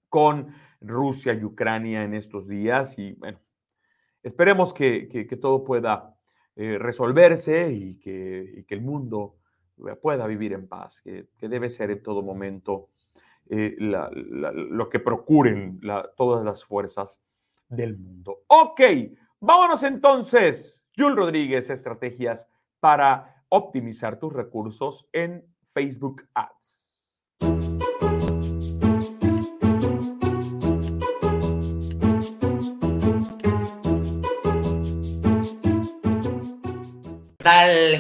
con 0.10 0.54
Rusia 0.80 1.34
y 1.34 1.44
Ucrania 1.44 2.04
en 2.04 2.14
estos 2.14 2.48
días 2.48 2.98
y 2.98 3.14
bueno, 3.14 3.40
esperemos 4.24 4.74
que, 4.74 5.10
que 5.10 5.38
todo 5.38 5.64
pueda 5.64 6.15
eh, 6.56 6.78
resolverse 6.80 7.72
y 7.72 8.00
que, 8.00 8.64
que, 8.68 8.76
el 8.76 8.82
mundo 8.82 9.36
eh, 9.88 9.96
pueda 9.96 10.26
vivir 10.26 10.54
en 10.54 10.68
paz, 10.68 11.02
que, 11.02 11.28
debe 11.42 11.68
ser 11.68 11.92
en 11.92 12.02
todo 12.02 12.22
momento 12.22 12.90
eh, 13.50 13.76
lo 13.78 14.90
que 14.90 15.00
procuren 15.00 15.80
todas 16.16 16.46
las 16.46 16.64
fuerzas 16.64 17.22
del 17.68 17.98
mundo. 17.98 18.44
Ok, 18.48 18.82
vámonos 19.40 19.84
entonces. 19.84 20.88
Jules 20.98 21.18
Rodríguez, 21.18 21.70
estrategias 21.70 22.48
para 22.80 23.44
optimizar 23.50 24.18
tus 24.18 24.32
recursos 24.32 25.08
en 25.12 25.46
Facebook 25.68 26.24
Ads. 26.34 27.22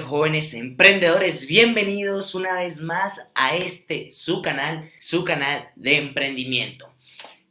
Jóvenes 0.03 0.53
emprendedores? 0.53 1.47
Bienvenidos 1.47 2.35
una 2.35 2.55
vez 2.55 2.81
más 2.81 3.31
a 3.35 3.55
este 3.55 4.11
su 4.11 4.41
canal, 4.41 4.91
su 4.99 5.23
canal 5.23 5.71
de 5.77 5.95
emprendimiento. 5.95 6.93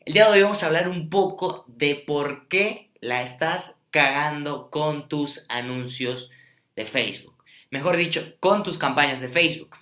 El 0.04 0.12
día 0.12 0.26
de 0.26 0.32
hoy 0.32 0.42
vamos 0.42 0.62
a 0.62 0.66
hablar 0.66 0.87
un 0.87 1.08
poco 1.08 1.64
de 1.66 1.94
por 1.94 2.46
qué 2.49 2.90
la 3.00 3.23
estás 3.23 3.76
cagando 3.90 4.68
con 4.68 5.08
tus 5.08 5.46
anuncios 5.49 6.30
de 6.76 6.84
Facebook. 6.84 7.42
Mejor 7.70 7.96
dicho, 7.96 8.37
con 8.38 8.62
tus 8.62 8.76
campañas 8.76 9.23
de 9.23 9.30
Facebook. 9.30 9.75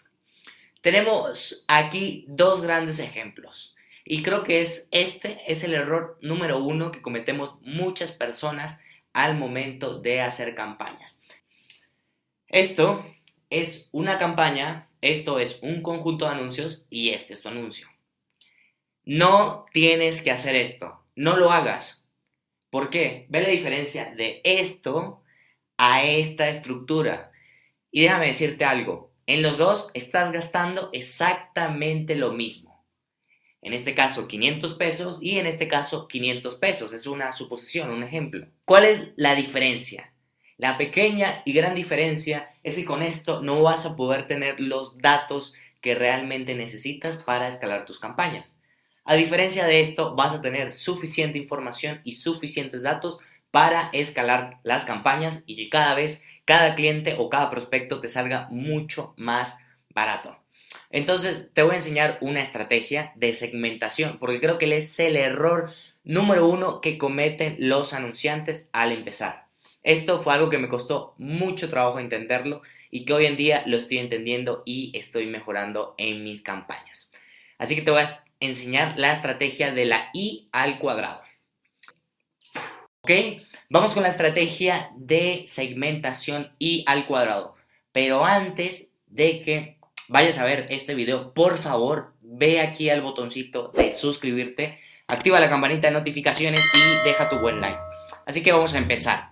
Tenemos 0.81 1.65
aquí 1.67 2.25
dos 2.29 2.63
grandes 2.63 3.01
ejemplos. 3.01 3.75
Y 4.05 4.23
creo 4.23 4.45
que 4.45 4.63
es 4.63 4.87
este 4.93 5.41
es 5.49 5.65
el 5.65 5.75
error 5.75 6.19
número 6.23 6.63
uno 6.63 6.93
que 6.93 7.03
cometemos 7.03 7.57
muchas 7.63 8.13
personas 8.13 8.85
al 9.13 9.37
momento 9.37 10.01
de 10.01 10.21
hacer 10.21 10.55
campañas. 10.55 11.22
Esto 12.53 13.03
es 13.49 13.89
una 13.93 14.19
campaña, 14.19 14.91
esto 15.01 15.39
es 15.39 15.61
un 15.63 15.81
conjunto 15.81 16.27
de 16.27 16.33
anuncios 16.33 16.87
y 16.91 17.09
este 17.09 17.33
es 17.33 17.41
tu 17.41 17.49
anuncio. 17.49 17.89
No 19.07 19.65
tienes 19.73 20.21
que 20.21 20.33
hacer 20.33 20.55
esto, 20.55 21.03
no 21.17 21.39
lo 21.39 21.51
hagas. 21.51 22.07
¿Por 22.69 22.91
qué? 22.91 23.25
Ve 23.31 23.41
la 23.41 23.49
diferencia 23.49 24.15
de 24.15 24.43
esto 24.45 25.23
a 25.79 26.05
esta 26.05 26.51
estructura. 26.51 27.33
Y 27.91 28.03
déjame 28.03 28.27
decirte 28.27 28.67
algo, 28.67 29.15
en 29.25 29.41
los 29.41 29.57
dos 29.57 29.91
estás 29.95 30.31
gastando 30.31 30.91
exactamente 30.93 32.17
lo 32.17 32.33
mismo. 32.33 32.85
En 33.63 33.73
este 33.73 33.95
caso 33.95 34.29
500 34.29 34.75
pesos 34.75 35.19
y 35.23 35.39
en 35.39 35.47
este 35.47 35.69
caso 35.69 36.07
500 36.07 36.57
pesos. 36.57 36.93
Es 36.93 37.07
una 37.07 37.33
suposición, 37.33 37.89
un 37.89 38.03
ejemplo. 38.03 38.47
¿Cuál 38.67 38.85
es 38.85 39.09
la 39.17 39.35
diferencia? 39.35 40.12
La 40.63 40.79
pequeña 40.79 41.43
y 41.45 41.55
gran 41.55 41.75
diferencia 41.75 42.49
es 42.63 42.77
que 42.77 42.85
con 42.85 43.03
esto 43.03 43.43
no 43.43 43.61
vas 43.65 43.85
a 43.85 43.97
poder 43.97 44.29
tener 44.29 44.61
los 44.61 44.97
datos 44.99 45.55
que 45.81 45.97
realmente 45.97 46.55
necesitas 46.55 47.21
para 47.25 47.49
escalar 47.49 47.85
tus 47.85 47.99
campañas. 47.99 48.57
A 49.05 49.17
diferencia 49.17 49.67
de 49.67 49.81
esto, 49.81 50.15
vas 50.15 50.33
a 50.33 50.41
tener 50.41 50.71
suficiente 50.71 51.37
información 51.37 52.01
y 52.05 52.13
suficientes 52.13 52.85
datos 52.85 53.19
para 53.51 53.91
escalar 53.93 54.61
las 54.63 54.85
campañas 54.85 55.43
y 55.47 55.57
que 55.57 55.69
cada 55.69 55.95
vez 55.95 56.25
cada 56.45 56.77
cliente 56.77 57.17
o 57.19 57.29
cada 57.29 57.51
prospecto 57.51 57.99
te 57.99 58.07
salga 58.07 58.47
mucho 58.49 59.15
más 59.17 59.59
barato. 59.93 60.39
Entonces, 60.91 61.51
te 61.53 61.65
voy 61.65 61.73
a 61.73 61.79
enseñar 61.79 62.19
una 62.21 62.41
estrategia 62.41 63.13
de 63.17 63.35
segmentación, 63.35 64.21
porque 64.21 64.39
creo 64.39 64.59
que 64.59 64.73
es 64.77 64.97
el 65.01 65.17
error 65.17 65.73
número 66.05 66.47
uno 66.47 66.81
que 66.81 66.99
cometen 66.99 67.57
los 67.59 67.95
anunciantes 67.95 68.71
al 68.73 68.93
empezar. 68.93 69.42
Esto 69.83 70.21
fue 70.21 70.35
algo 70.35 70.49
que 70.49 70.59
me 70.59 70.69
costó 70.69 71.15
mucho 71.19 71.69
trabajo 71.69 71.99
entenderlo 71.99 72.63
y 72.91 73.05
que 73.05 73.13
hoy 73.13 73.27
en 73.27 73.37
día 73.37 73.65
lo 73.67 73.77
estoy 73.77 73.99
entendiendo 73.99 74.63
y 74.65 74.97
estoy 74.97 75.27
mejorando 75.27 75.95
en 75.99 76.23
mis 76.23 76.43
campañas. 76.43 77.11
Así 77.59 77.75
que 77.75 77.83
te 77.83 77.91
voy 77.91 78.03
a 78.03 78.25
enseñar 78.41 78.95
la 78.97 79.13
estrategia 79.13 79.73
de 79.73 79.85
la 79.85 80.11
I 80.13 80.47
al 80.53 80.79
cuadrado. 80.79 81.23
¿Ok? 83.03 83.11
Vamos 83.69 83.95
con 83.95 84.05
la 84.05 84.11
estrategia 84.11 84.91
de 84.97 85.43
segmentación 85.47 86.53
I 86.59 86.85
al 86.87 87.07
cuadrado. 87.07 87.57
Pero 87.91 88.25
antes 88.25 88.91
de 89.07 89.41
que 89.41 89.79
vayas 90.07 90.39
a 90.39 90.45
ver 90.45 90.67
este 90.71 90.95
video, 90.95 91.35
por 91.35 91.57
favor, 91.57 92.15
ve 92.21 92.61
aquí 92.61 92.91
al 92.91 93.03
botoncito 93.03 93.73
de 93.75 93.93
suscribirte, 93.93 94.79
activa 95.09 95.41
la 95.41 95.49
campanita 95.49 95.89
de 95.89 95.95
notificaciones 95.95 96.65
y 96.75 97.09
deja 97.09 97.29
tu 97.29 97.39
buen 97.39 97.61
like. 97.61 97.79
Así 98.25 98.43
que 98.43 98.53
vamos 98.53 98.75
a 98.75 98.79
empezar. 98.79 99.32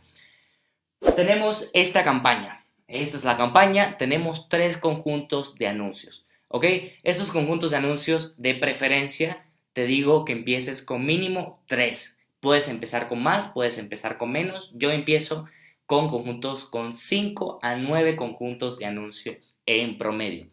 Tenemos 1.17 1.71
esta 1.73 2.05
campaña. 2.05 2.65
Esta 2.87 3.17
es 3.17 3.25
la 3.25 3.37
campaña. 3.37 3.99
Tenemos 3.99 4.49
tres 4.49 4.77
conjuntos 4.77 5.57
de 5.57 5.67
anuncios. 5.67 6.27
¿Ok? 6.49 6.67
Estos 7.03 7.31
conjuntos 7.31 7.71
de 7.71 7.79
anuncios, 7.79 8.35
de 8.37 8.55
preferencia, 8.55 9.47
te 9.73 9.87
digo 9.87 10.25
que 10.25 10.33
empieces 10.33 10.83
con 10.83 11.07
mínimo 11.07 11.63
tres. 11.67 12.21
Puedes 12.41 12.69
empezar 12.69 13.09
con 13.09 13.23
más, 13.23 13.47
puedes 13.47 13.79
empezar 13.79 14.19
con 14.19 14.33
menos. 14.33 14.73
Yo 14.75 14.91
empiezo 14.91 15.47
con 15.87 16.09
conjuntos 16.09 16.67
con 16.67 16.95
5 16.95 17.59
a 17.63 17.75
9 17.77 18.15
conjuntos 18.15 18.79
de 18.79 18.87
anuncios 18.87 19.59
en 19.67 19.99
promedio. 19.99 20.49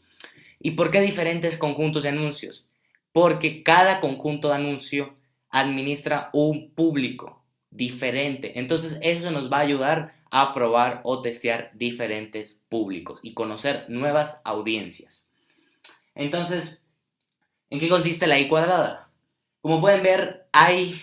¿Y 0.60 0.72
por 0.72 0.90
qué 0.90 1.00
diferentes 1.02 1.58
conjuntos 1.58 2.04
de 2.04 2.10
anuncios? 2.10 2.66
Porque 3.12 3.64
cada 3.64 4.00
conjunto 4.00 4.50
de 4.50 4.56
anuncio 4.56 5.16
administra 5.50 6.30
un 6.34 6.72
público 6.72 7.44
diferente. 7.70 8.60
Entonces 8.60 9.00
eso 9.02 9.32
nos 9.32 9.52
va 9.52 9.58
a 9.58 9.62
ayudar 9.62 10.17
a 10.32 10.54
probar 10.54 11.02
o 11.04 11.22
testear 11.22 11.72
diferentes 11.74 12.62
públicos 12.70 13.20
y 13.24 13.34
conocer 13.34 13.86
nuevas 13.90 14.42
audiencias. 14.44 15.30
Entonces, 16.16 16.86
¿en 17.70 17.80
qué 17.80 17.90
consiste 17.90 18.28
la 18.28 18.40
I 18.40 18.48
cuadrada? 18.48 19.12
Como 19.62 19.82
pueden 19.82 20.04
ver, 20.04 20.48
hay 20.52 20.96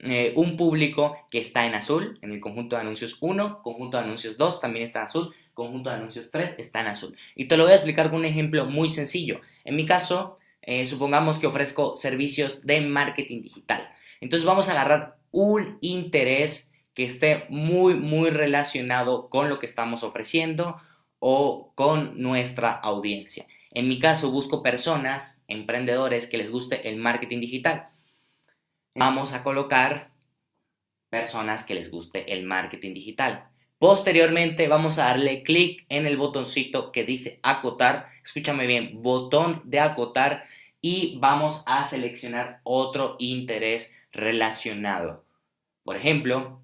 eh, 0.00 0.32
un 0.36 0.56
público 0.56 1.16
que 1.30 1.38
está 1.38 1.66
en 1.66 1.74
azul, 1.74 2.18
en 2.20 2.30
el 2.30 2.40
conjunto 2.40 2.76
de 2.76 2.82
anuncios 2.82 3.16
1, 3.20 3.62
conjunto 3.62 3.96
de 3.96 4.04
anuncios 4.04 4.36
2 4.36 4.60
también 4.60 4.84
está 4.84 5.00
en 5.00 5.04
azul, 5.06 5.34
conjunto 5.54 5.90
de 5.90 5.96
anuncios 5.96 6.30
3 6.30 6.56
está 6.58 6.80
en 6.80 6.88
azul. 6.88 7.16
Y 7.34 7.46
te 7.46 7.56
lo 7.56 7.64
voy 7.64 7.72
a 7.72 7.76
explicar 7.76 8.10
con 8.10 8.18
un 8.20 8.24
ejemplo 8.24 8.66
muy 8.66 8.90
sencillo. 8.90 9.40
En 9.64 9.76
mi 9.76 9.86
caso, 9.86 10.36
eh, 10.62 10.84
supongamos 10.86 11.38
que 11.38 11.46
ofrezco 11.46 11.96
servicios 11.96 12.66
de 12.66 12.80
marketing 12.82 13.40
digital. 13.40 13.88
Entonces 14.20 14.46
vamos 14.46 14.68
a 14.68 14.72
agarrar 14.72 15.18
un 15.30 15.78
interés 15.80 16.72
que 16.94 17.04
esté 17.04 17.46
muy, 17.48 17.94
muy 17.94 18.30
relacionado 18.30 19.28
con 19.28 19.48
lo 19.48 19.58
que 19.58 19.66
estamos 19.66 20.02
ofreciendo 20.02 20.76
o 21.18 21.72
con 21.74 22.20
nuestra 22.20 22.72
audiencia. 22.72 23.46
En 23.72 23.88
mi 23.88 23.98
caso, 23.98 24.30
busco 24.30 24.62
personas, 24.62 25.42
emprendedores 25.48 26.28
que 26.28 26.38
les 26.38 26.50
guste 26.50 26.88
el 26.88 26.96
marketing 26.96 27.40
digital. 27.40 27.88
Vamos 28.94 29.32
a 29.32 29.42
colocar 29.42 30.12
personas 31.10 31.64
que 31.64 31.74
les 31.74 31.90
guste 31.90 32.32
el 32.32 32.44
marketing 32.44 32.94
digital. 32.94 33.48
Posteriormente 33.78 34.68
vamos 34.68 34.98
a 34.98 35.04
darle 35.06 35.42
clic 35.42 35.84
en 35.88 36.06
el 36.06 36.16
botoncito 36.16 36.92
que 36.92 37.04
dice 37.04 37.40
acotar. 37.42 38.08
Escúchame 38.24 38.66
bien, 38.66 39.02
botón 39.02 39.60
de 39.64 39.80
acotar 39.80 40.44
y 40.80 41.18
vamos 41.18 41.62
a 41.66 41.84
seleccionar 41.84 42.60
otro 42.62 43.16
interés 43.18 43.96
relacionado. 44.12 45.24
Por 45.82 45.96
ejemplo, 45.96 46.63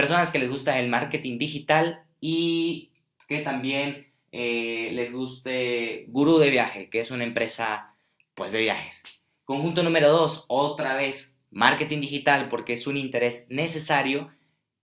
personas 0.00 0.32
que 0.32 0.38
les 0.38 0.48
gusta 0.48 0.78
el 0.78 0.88
marketing 0.88 1.36
digital 1.36 2.04
y 2.22 2.90
que 3.28 3.40
también 3.40 4.06
eh, 4.32 4.88
les 4.94 5.12
guste 5.12 6.06
Gurú 6.08 6.38
de 6.38 6.48
Viaje, 6.48 6.88
que 6.88 7.00
es 7.00 7.10
una 7.10 7.24
empresa 7.24 7.94
pues 8.32 8.50
de 8.52 8.60
viajes. 8.60 9.26
Conjunto 9.44 9.82
número 9.82 10.10
2, 10.10 10.46
otra 10.48 10.96
vez 10.96 11.38
marketing 11.50 12.00
digital 12.00 12.48
porque 12.48 12.72
es 12.72 12.86
un 12.86 12.96
interés 12.96 13.48
necesario 13.50 14.30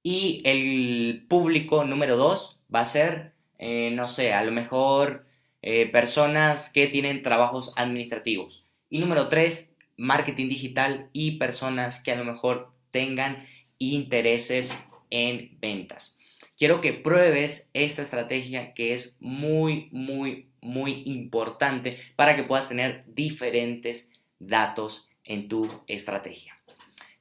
y 0.04 0.44
el 0.46 1.26
público 1.28 1.84
número 1.84 2.16
dos 2.16 2.62
va 2.74 2.82
a 2.82 2.86
ser, 2.86 3.34
eh, 3.58 3.90
no 3.94 4.08
sé, 4.08 4.34
a 4.34 4.44
lo 4.44 4.52
mejor 4.52 5.26
eh, 5.64 5.88
personas 5.88 6.70
que 6.70 6.86
tienen 6.86 7.24
trabajos 7.24 7.74
administrativos. 7.76 8.68
Y 8.88 9.00
número 9.00 9.30
tres, 9.30 9.76
marketing 9.98 10.48
digital 10.48 11.10
y 11.12 11.40
personas 11.40 12.04
que 12.04 12.12
a 12.12 12.18
lo 12.18 12.24
mejor 12.24 12.72
tengan 12.92 13.48
intereses 13.80 14.87
en 15.10 15.58
ventas. 15.60 16.17
Quiero 16.58 16.82
que 16.82 16.93
pruebes 16.93 17.70
esta 17.74 18.02
estrategia 18.02 18.74
que 18.74 18.93
es 18.93 19.17
muy, 19.20 19.89
muy, 19.91 20.48
muy 20.62 21.04
importante 21.06 21.98
para 22.15 22.36
que 22.36 22.43
puedas 22.43 22.67
tener 22.67 23.00
diferentes 23.08 24.12
datos 24.39 25.08
en 25.24 25.48
tu 25.48 25.70
estrategia. 25.88 26.56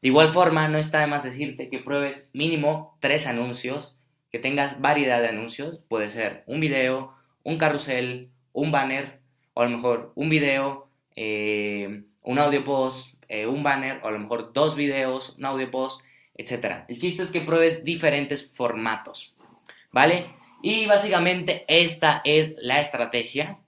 De 0.02 0.08
igual 0.08 0.28
forma, 0.28 0.68
no 0.68 0.78
está 0.78 1.00
de 1.00 1.06
más 1.06 1.24
decirte 1.24 1.68
que 1.68 1.78
pruebes 1.78 2.30
mínimo 2.32 2.96
tres 3.00 3.26
anuncios, 3.26 3.96
que 4.30 4.38
tengas 4.38 4.80
variedad 4.80 5.20
de 5.20 5.28
anuncios. 5.28 5.80
Puede 5.88 6.08
ser 6.08 6.44
un 6.46 6.60
video, 6.60 7.12
un 7.42 7.58
carrusel, 7.58 8.30
un 8.52 8.70
banner, 8.70 9.20
o 9.54 9.62
a 9.62 9.64
lo 9.64 9.70
mejor 9.70 10.12
un 10.14 10.28
video, 10.28 10.88
eh, 11.14 12.04
un 12.22 12.38
audio 12.38 12.64
post, 12.64 13.22
eh, 13.28 13.46
un 13.46 13.62
banner, 13.62 14.00
o 14.02 14.08
a 14.08 14.10
lo 14.10 14.18
mejor 14.18 14.52
dos 14.52 14.76
videos, 14.76 15.36
un 15.38 15.46
audio 15.46 15.70
post, 15.70 16.02
etc. 16.36 16.84
El 16.88 16.98
chiste 16.98 17.22
es 17.22 17.32
que 17.32 17.40
pruebes 17.40 17.84
diferentes 17.84 18.54
formatos, 18.54 19.34
¿vale? 19.90 20.26
Y 20.62 20.86
básicamente 20.86 21.64
esta 21.68 22.22
es 22.24 22.56
la 22.60 22.80
estrategia. 22.80 23.58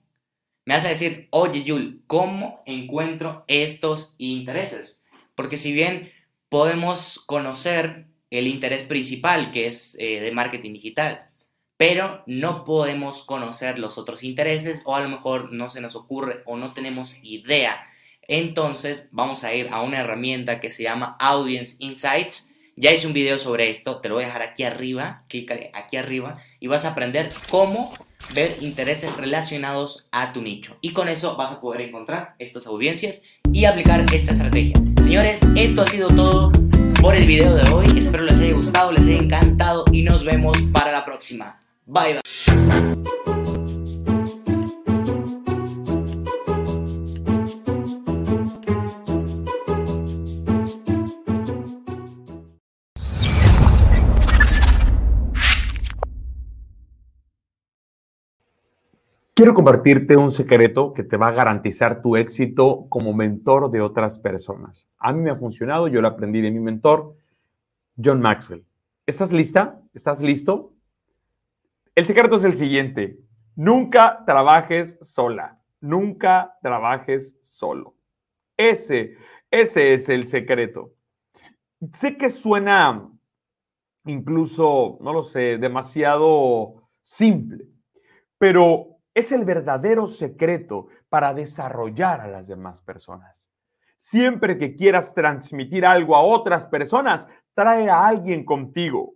Me 0.65 0.75
vas 0.75 0.83
decir, 0.83 1.27
oye 1.31 1.63
Yul, 1.63 2.03
¿cómo 2.07 2.61
encuentro 2.65 3.43
estos 3.47 4.15
intereses? 4.17 5.01
Porque 5.35 5.57
si 5.57 5.73
bien 5.73 6.11
podemos 6.49 7.19
conocer 7.25 8.07
el 8.29 8.47
interés 8.47 8.83
principal, 8.83 9.51
que 9.51 9.65
es 9.65 9.95
eh, 9.99 10.19
de 10.19 10.31
marketing 10.31 10.73
digital, 10.73 11.29
pero 11.77 12.23
no 12.25 12.65
podemos 12.65 13.23
conocer 13.23 13.79
los 13.79 13.97
otros 13.97 14.23
intereses 14.23 14.81
o 14.85 14.95
a 14.95 15.01
lo 15.01 15.07
mejor 15.07 15.53
no 15.53 15.69
se 15.69 15.79
nos 15.79 15.95
ocurre 15.95 16.43
o 16.45 16.57
no 16.57 16.73
tenemos 16.73 17.23
idea. 17.23 17.87
Entonces 18.27 19.07
vamos 19.11 19.43
a 19.43 19.55
ir 19.55 19.69
a 19.71 19.81
una 19.81 19.99
herramienta 19.99 20.59
que 20.59 20.69
se 20.69 20.83
llama 20.83 21.15
Audience 21.19 21.77
Insights 21.79 22.48
Ya 22.79 22.93
hice 22.93 23.07
un 23.07 23.13
video 23.13 23.37
sobre 23.37 23.69
esto, 23.69 23.97
te 23.97 24.07
lo 24.07 24.15
voy 24.15 24.23
a 24.23 24.27
dejar 24.27 24.41
aquí 24.41 24.63
arriba, 24.63 25.23
clícale 25.27 25.69
aquí 25.73 25.97
arriba 25.97 26.37
y 26.61 26.67
vas 26.67 26.85
a 26.85 26.91
aprender 26.91 27.29
cómo 27.49 27.93
ver 28.33 28.55
intereses 28.61 29.13
relacionados 29.17 30.07
a 30.13 30.31
tu 30.31 30.41
nicho. 30.41 30.77
Y 30.79 30.93
con 30.93 31.09
eso 31.09 31.35
vas 31.35 31.51
a 31.51 31.59
poder 31.59 31.81
encontrar 31.81 32.35
estas 32.39 32.67
audiencias 32.67 33.21
y 33.51 33.65
aplicar 33.65 34.05
esta 34.13 34.31
estrategia. 34.31 34.77
Señores, 35.03 35.41
esto 35.57 35.81
ha 35.81 35.87
sido 35.87 36.07
todo 36.07 36.53
por 37.01 37.15
el 37.15 37.27
video 37.27 37.53
de 37.53 37.69
hoy. 37.69 37.85
Espero 37.99 38.23
les 38.23 38.39
haya 38.39 38.53
gustado, 38.53 38.93
les 38.93 39.03
haya 39.07 39.17
encantado 39.17 39.83
y 39.91 40.03
nos 40.03 40.23
vemos 40.23 40.57
para 40.71 40.93
la 40.93 41.03
próxima. 41.03 41.61
Bye 41.85 42.13
bye. 42.13 43.18
Quiero 59.39 59.53
compartirte 59.53 60.17
un 60.17 60.33
secreto 60.33 60.91
que 60.91 61.05
te 61.05 61.15
va 61.15 61.29
a 61.29 61.31
garantizar 61.31 62.01
tu 62.01 62.17
éxito 62.17 62.87
como 62.89 63.13
mentor 63.13 63.71
de 63.71 63.79
otras 63.79 64.19
personas. 64.19 64.89
A 64.97 65.13
mí 65.13 65.21
me 65.21 65.31
ha 65.31 65.35
funcionado, 65.37 65.87
yo 65.87 66.01
lo 66.01 66.09
aprendí 66.09 66.41
de 66.41 66.51
mi 66.51 66.59
mentor, 66.59 67.15
John 67.95 68.19
Maxwell. 68.19 68.65
¿Estás 69.05 69.31
lista? 69.31 69.81
¿Estás 69.93 70.19
listo? 70.19 70.73
El 71.95 72.05
secreto 72.05 72.35
es 72.35 72.43
el 72.43 72.57
siguiente. 72.57 73.17
Nunca 73.55 74.25
trabajes 74.25 74.97
sola. 74.99 75.57
Nunca 75.79 76.57
trabajes 76.61 77.37
solo. 77.41 77.95
Ese, 78.57 79.15
ese 79.49 79.93
es 79.93 80.09
el 80.09 80.25
secreto. 80.25 80.95
Sé 81.93 82.17
que 82.17 82.29
suena 82.29 83.09
incluso, 84.03 84.97
no 84.99 85.13
lo 85.13 85.23
sé, 85.23 85.57
demasiado 85.57 86.89
simple, 87.01 87.69
pero 88.37 88.88
es 89.13 89.31
el 89.31 89.45
verdadero 89.45 90.07
secreto 90.07 90.87
para 91.09 91.33
desarrollar 91.33 92.21
a 92.21 92.27
las 92.27 92.47
demás 92.47 92.81
personas. 92.81 93.49
Siempre 93.95 94.57
que 94.57 94.75
quieras 94.75 95.13
transmitir 95.13 95.85
algo 95.85 96.15
a 96.15 96.21
otras 96.21 96.65
personas, 96.67 97.27
trae 97.53 97.89
a 97.89 98.07
alguien 98.07 98.45
contigo. 98.45 99.15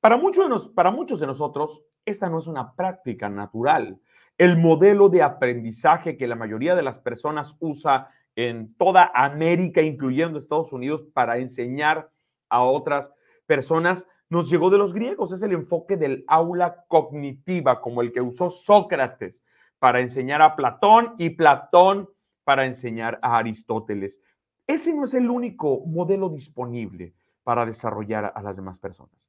Para 0.00 0.16
muchos, 0.16 0.44
de 0.44 0.50
nos, 0.50 0.68
para 0.68 0.90
muchos 0.90 1.18
de 1.18 1.26
nosotros, 1.26 1.82
esta 2.04 2.28
no 2.28 2.38
es 2.38 2.46
una 2.46 2.74
práctica 2.74 3.28
natural. 3.28 3.98
El 4.36 4.58
modelo 4.58 5.08
de 5.08 5.22
aprendizaje 5.22 6.16
que 6.16 6.26
la 6.26 6.36
mayoría 6.36 6.74
de 6.74 6.82
las 6.82 6.98
personas 6.98 7.56
usa 7.60 8.08
en 8.36 8.74
toda 8.74 9.10
América, 9.14 9.80
incluyendo 9.80 10.38
Estados 10.38 10.72
Unidos, 10.72 11.04
para 11.12 11.38
enseñar 11.38 12.10
a 12.48 12.62
otras 12.62 13.12
personas, 13.46 14.06
nos 14.28 14.50
llegó 14.50 14.70
de 14.70 14.78
los 14.78 14.92
griegos. 14.92 15.32
Es 15.32 15.42
el 15.42 15.52
enfoque 15.52 15.96
del 15.96 16.24
aula 16.26 16.84
cognitiva, 16.88 17.80
como 17.80 18.02
el 18.02 18.12
que 18.12 18.20
usó 18.20 18.50
Sócrates 18.50 19.42
para 19.78 20.00
enseñar 20.00 20.42
a 20.42 20.56
Platón 20.56 21.14
y 21.18 21.30
Platón 21.30 22.08
para 22.44 22.66
enseñar 22.66 23.18
a 23.22 23.38
Aristóteles. 23.38 24.20
Ese 24.66 24.94
no 24.94 25.04
es 25.04 25.14
el 25.14 25.28
único 25.28 25.84
modelo 25.86 26.28
disponible 26.28 27.14
para 27.42 27.66
desarrollar 27.66 28.32
a 28.34 28.42
las 28.42 28.56
demás 28.56 28.78
personas. 28.78 29.28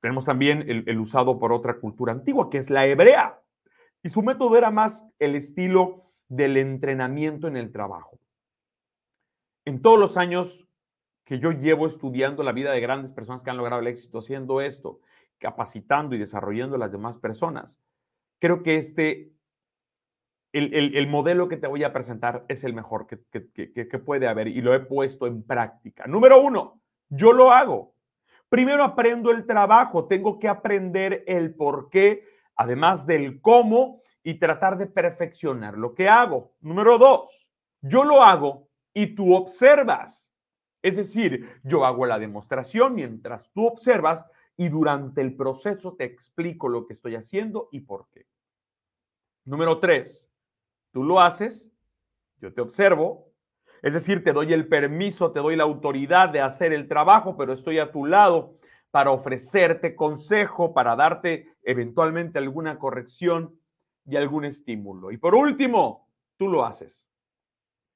Tenemos 0.00 0.24
también 0.24 0.64
el, 0.68 0.84
el, 0.88 0.98
usado 0.98 1.38
por 1.38 1.52
otra 1.52 1.78
cultura 1.78 2.12
antigua, 2.12 2.50
que 2.50 2.58
es 2.58 2.70
la 2.70 2.86
hebrea. 2.86 3.40
Y 4.02 4.08
su 4.08 4.20
método 4.20 4.56
era 4.56 4.72
más 4.72 5.06
el 5.20 5.36
estilo 5.36 6.10
del 6.28 6.56
entrenamiento 6.56 7.46
en 7.46 7.56
el 7.56 7.70
trabajo. 7.70 8.18
En 9.64 9.80
todos 9.80 9.98
los 9.98 10.16
años 10.16 10.66
que 11.24 11.38
yo 11.38 11.52
llevo 11.52 11.86
estudiando 11.86 12.42
la 12.42 12.52
vida 12.52 12.72
de 12.72 12.80
grandes 12.80 13.12
personas 13.12 13.42
que 13.42 13.50
han 13.50 13.56
logrado 13.56 13.80
el 13.80 13.86
éxito 13.86 14.18
haciendo 14.18 14.60
esto, 14.60 15.00
capacitando 15.38 16.14
y 16.14 16.18
desarrollando 16.18 16.76
a 16.76 16.78
las 16.78 16.92
demás 16.92 17.18
personas, 17.18 17.80
creo 18.38 18.62
que 18.62 18.76
este, 18.76 19.32
el, 20.52 20.74
el, 20.74 20.96
el 20.96 21.06
modelo 21.06 21.48
que 21.48 21.56
te 21.56 21.66
voy 21.66 21.84
a 21.84 21.92
presentar 21.92 22.44
es 22.48 22.64
el 22.64 22.74
mejor 22.74 23.06
que, 23.06 23.20
que, 23.30 23.50
que, 23.52 23.88
que 23.88 23.98
puede 23.98 24.28
haber 24.28 24.48
y 24.48 24.60
lo 24.60 24.74
he 24.74 24.80
puesto 24.80 25.26
en 25.26 25.42
práctica. 25.42 26.06
Número 26.06 26.40
uno, 26.40 26.80
yo 27.08 27.32
lo 27.32 27.52
hago. 27.52 27.94
Primero 28.48 28.84
aprendo 28.84 29.30
el 29.30 29.46
trabajo, 29.46 30.06
tengo 30.06 30.38
que 30.38 30.48
aprender 30.48 31.24
el 31.26 31.54
por 31.54 31.88
qué, 31.88 32.24
además 32.56 33.06
del 33.06 33.40
cómo, 33.40 34.00
y 34.22 34.34
tratar 34.34 34.76
de 34.76 34.86
perfeccionar 34.86 35.78
lo 35.78 35.94
que 35.94 36.08
hago. 36.08 36.52
Número 36.60 36.98
dos, 36.98 37.50
yo 37.80 38.04
lo 38.04 38.22
hago 38.22 38.68
y 38.92 39.14
tú 39.14 39.34
observas. 39.34 40.31
Es 40.82 40.96
decir, 40.96 41.48
yo 41.62 41.84
hago 41.84 42.06
la 42.06 42.18
demostración 42.18 42.94
mientras 42.94 43.52
tú 43.52 43.66
observas 43.66 44.26
y 44.56 44.68
durante 44.68 45.20
el 45.20 45.36
proceso 45.36 45.94
te 45.94 46.04
explico 46.04 46.68
lo 46.68 46.86
que 46.86 46.92
estoy 46.92 47.14
haciendo 47.14 47.68
y 47.70 47.80
por 47.80 48.08
qué. 48.12 48.26
Número 49.44 49.78
tres, 49.78 50.28
tú 50.90 51.04
lo 51.04 51.20
haces, 51.20 51.70
yo 52.40 52.52
te 52.52 52.60
observo, 52.60 53.32
es 53.80 53.94
decir, 53.94 54.22
te 54.22 54.32
doy 54.32 54.52
el 54.52 54.68
permiso, 54.68 55.32
te 55.32 55.40
doy 55.40 55.56
la 55.56 55.64
autoridad 55.64 56.28
de 56.28 56.40
hacer 56.40 56.72
el 56.72 56.86
trabajo, 56.86 57.36
pero 57.36 57.52
estoy 57.52 57.78
a 57.78 57.90
tu 57.90 58.06
lado 58.06 58.54
para 58.92 59.10
ofrecerte 59.10 59.96
consejo, 59.96 60.72
para 60.74 60.94
darte 60.94 61.56
eventualmente 61.62 62.38
alguna 62.38 62.78
corrección 62.78 63.58
y 64.06 64.16
algún 64.16 64.44
estímulo. 64.44 65.10
Y 65.10 65.16
por 65.16 65.34
último, 65.34 66.08
tú 66.36 66.48
lo 66.48 66.64
haces. 66.64 67.08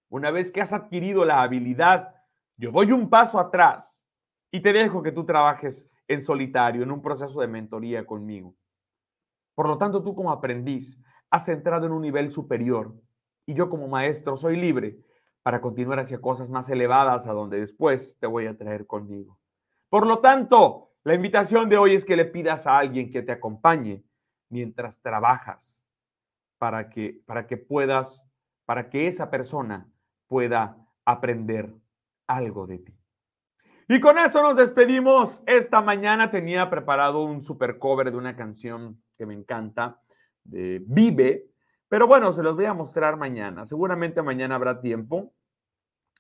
Una 0.09 0.31
vez 0.31 0.51
que 0.51 0.61
has 0.61 0.73
adquirido 0.73 1.25
la 1.25 1.43
habilidad 1.43 2.16
yo 2.57 2.71
doy 2.71 2.93
un 2.93 3.09
paso 3.09 3.39
atrás 3.39 4.05
y 4.51 4.61
te 4.61 4.73
dejo 4.73 5.03
que 5.03 5.13
tú 5.13 5.25
trabajes 5.25 5.91
en 6.09 6.21
solitario, 6.23 6.83
en 6.83 6.91
un 6.91 7.03
proceso 7.03 7.41
de 7.41 7.49
mentoría 7.49 8.07
conmigo. 8.07 8.55
Por 9.55 9.69
lo 9.69 9.79
tanto, 9.79 10.03
tú 10.03 10.15
como 10.15 10.31
aprendiz 10.31 10.99
has 11.31 11.49
entrado 11.49 11.87
en 11.87 11.93
un 11.93 12.03
nivel 12.03 12.31
superior 12.31 12.95
y 13.45 13.55
yo 13.55 13.69
como 13.69 13.89
maestro 13.89 14.37
soy 14.37 14.57
libre 14.57 14.99
para 15.43 15.61
continuar 15.61 16.01
hacia 16.01 16.21
cosas 16.21 16.51
más 16.51 16.69
elevadas 16.71 17.27
a 17.27 17.33
donde 17.33 17.61
después 17.61 18.19
te 18.19 18.27
voy 18.27 18.47
a 18.47 18.57
traer 18.57 18.87
conmigo. 18.87 19.39
Por 19.89 20.07
lo 20.07 20.19
tanto, 20.19 20.93
la 21.05 21.15
invitación 21.15 21.69
de 21.69 21.79
hoy 21.79 21.95
es 21.95 22.05
que 22.05 22.17
le 22.17 22.25
pidas 22.25 22.67
a 22.67 22.79
alguien 22.79 23.11
que 23.11 23.23
te 23.23 23.33
acompañe 23.33 24.03
mientras 24.49 25.01
trabajas 25.01 25.89
para 26.59 26.89
que, 26.89 27.23
para 27.27 27.47
que 27.47 27.57
puedas, 27.57 28.29
para 28.65 28.91
que 28.91 29.07
esa 29.07 29.31
persona 29.31 29.89
pueda 30.27 30.77
aprender 31.05 31.73
algo 32.27 32.67
de 32.67 32.79
ti. 32.79 32.95
Y 33.89 34.01
con 34.01 34.19
eso 34.19 34.43
nos 34.43 34.57
despedimos. 34.57 35.43
Esta 35.47 35.81
mañana 35.81 36.31
tenía 36.31 36.69
preparado 36.69 37.23
un 37.25 37.43
super 37.43 37.79
cover 37.79 38.11
de 38.11 38.17
una 38.17 38.35
canción 38.35 39.01
que 39.17 39.27
me 39.27 39.35
encanta, 39.35 40.01
de 40.43 40.83
Vive, 40.85 41.47
pero 41.89 42.07
bueno, 42.07 42.33
se 42.33 42.43
los 42.43 42.57
voy 42.57 42.65
a 42.65 42.75
mostrar 42.75 43.17
mañana. 43.17 43.65
Seguramente 43.65 44.23
mañana 44.23 44.57
habrá 44.57 44.81
tiempo 44.81 45.33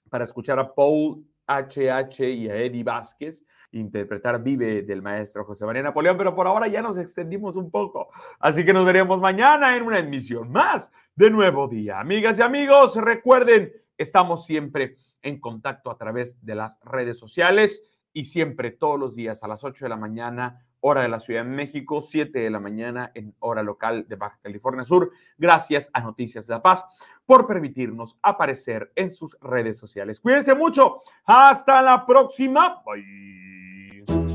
para 0.08 0.24
escuchar 0.24 0.58
a 0.60 0.74
Paul 0.74 1.24
HH 1.46 2.28
y 2.28 2.48
a 2.48 2.56
Eddie 2.56 2.84
Vázquez 2.84 3.44
interpretar 3.72 4.42
Vive 4.42 4.82
del 4.82 5.02
maestro 5.02 5.44
José 5.44 5.66
María 5.66 5.82
Napoleón, 5.82 6.16
pero 6.16 6.34
por 6.34 6.46
ahora 6.46 6.68
ya 6.68 6.82
nos 6.82 6.96
extendimos 6.98 7.56
un 7.56 7.70
poco. 7.70 8.08
Así 8.38 8.64
que 8.64 8.72
nos 8.72 8.86
veremos 8.86 9.20
mañana 9.20 9.76
en 9.76 9.82
una 9.82 9.98
emisión 9.98 10.50
más 10.50 10.92
de 11.14 11.30
Nuevo 11.30 11.68
Día. 11.68 12.00
Amigas 12.00 12.38
y 12.38 12.42
amigos, 12.42 12.96
recuerden, 12.96 13.72
estamos 13.96 14.46
siempre 14.46 14.94
en 15.26 15.40
contacto 15.40 15.90
a 15.90 15.98
través 15.98 16.44
de 16.44 16.54
las 16.54 16.78
redes 16.84 17.18
sociales 17.18 17.82
y 18.12 18.24
siempre 18.24 18.70
todos 18.70 18.98
los 18.98 19.14
días 19.14 19.42
a 19.42 19.48
las 19.48 19.64
8 19.64 19.84
de 19.84 19.88
la 19.90 19.96
mañana, 19.96 20.64
hora 20.80 21.02
de 21.02 21.08
la 21.08 21.20
Ciudad 21.20 21.44
de 21.44 21.50
México, 21.50 22.00
7 22.00 22.38
de 22.38 22.48
la 22.48 22.60
mañana 22.60 23.10
en 23.14 23.34
hora 23.40 23.62
local 23.62 24.06
de 24.08 24.16
Baja 24.16 24.38
California 24.42 24.84
Sur. 24.84 25.10
Gracias 25.36 25.90
a 25.92 26.00
Noticias 26.00 26.46
de 26.46 26.54
la 26.54 26.62
Paz 26.62 26.84
por 27.26 27.46
permitirnos 27.46 28.16
aparecer 28.22 28.92
en 28.94 29.10
sus 29.10 29.36
redes 29.40 29.78
sociales. 29.78 30.20
Cuídense 30.20 30.54
mucho. 30.54 30.96
Hasta 31.24 31.82
la 31.82 32.06
próxima. 32.06 32.82
Bye. 32.86 34.25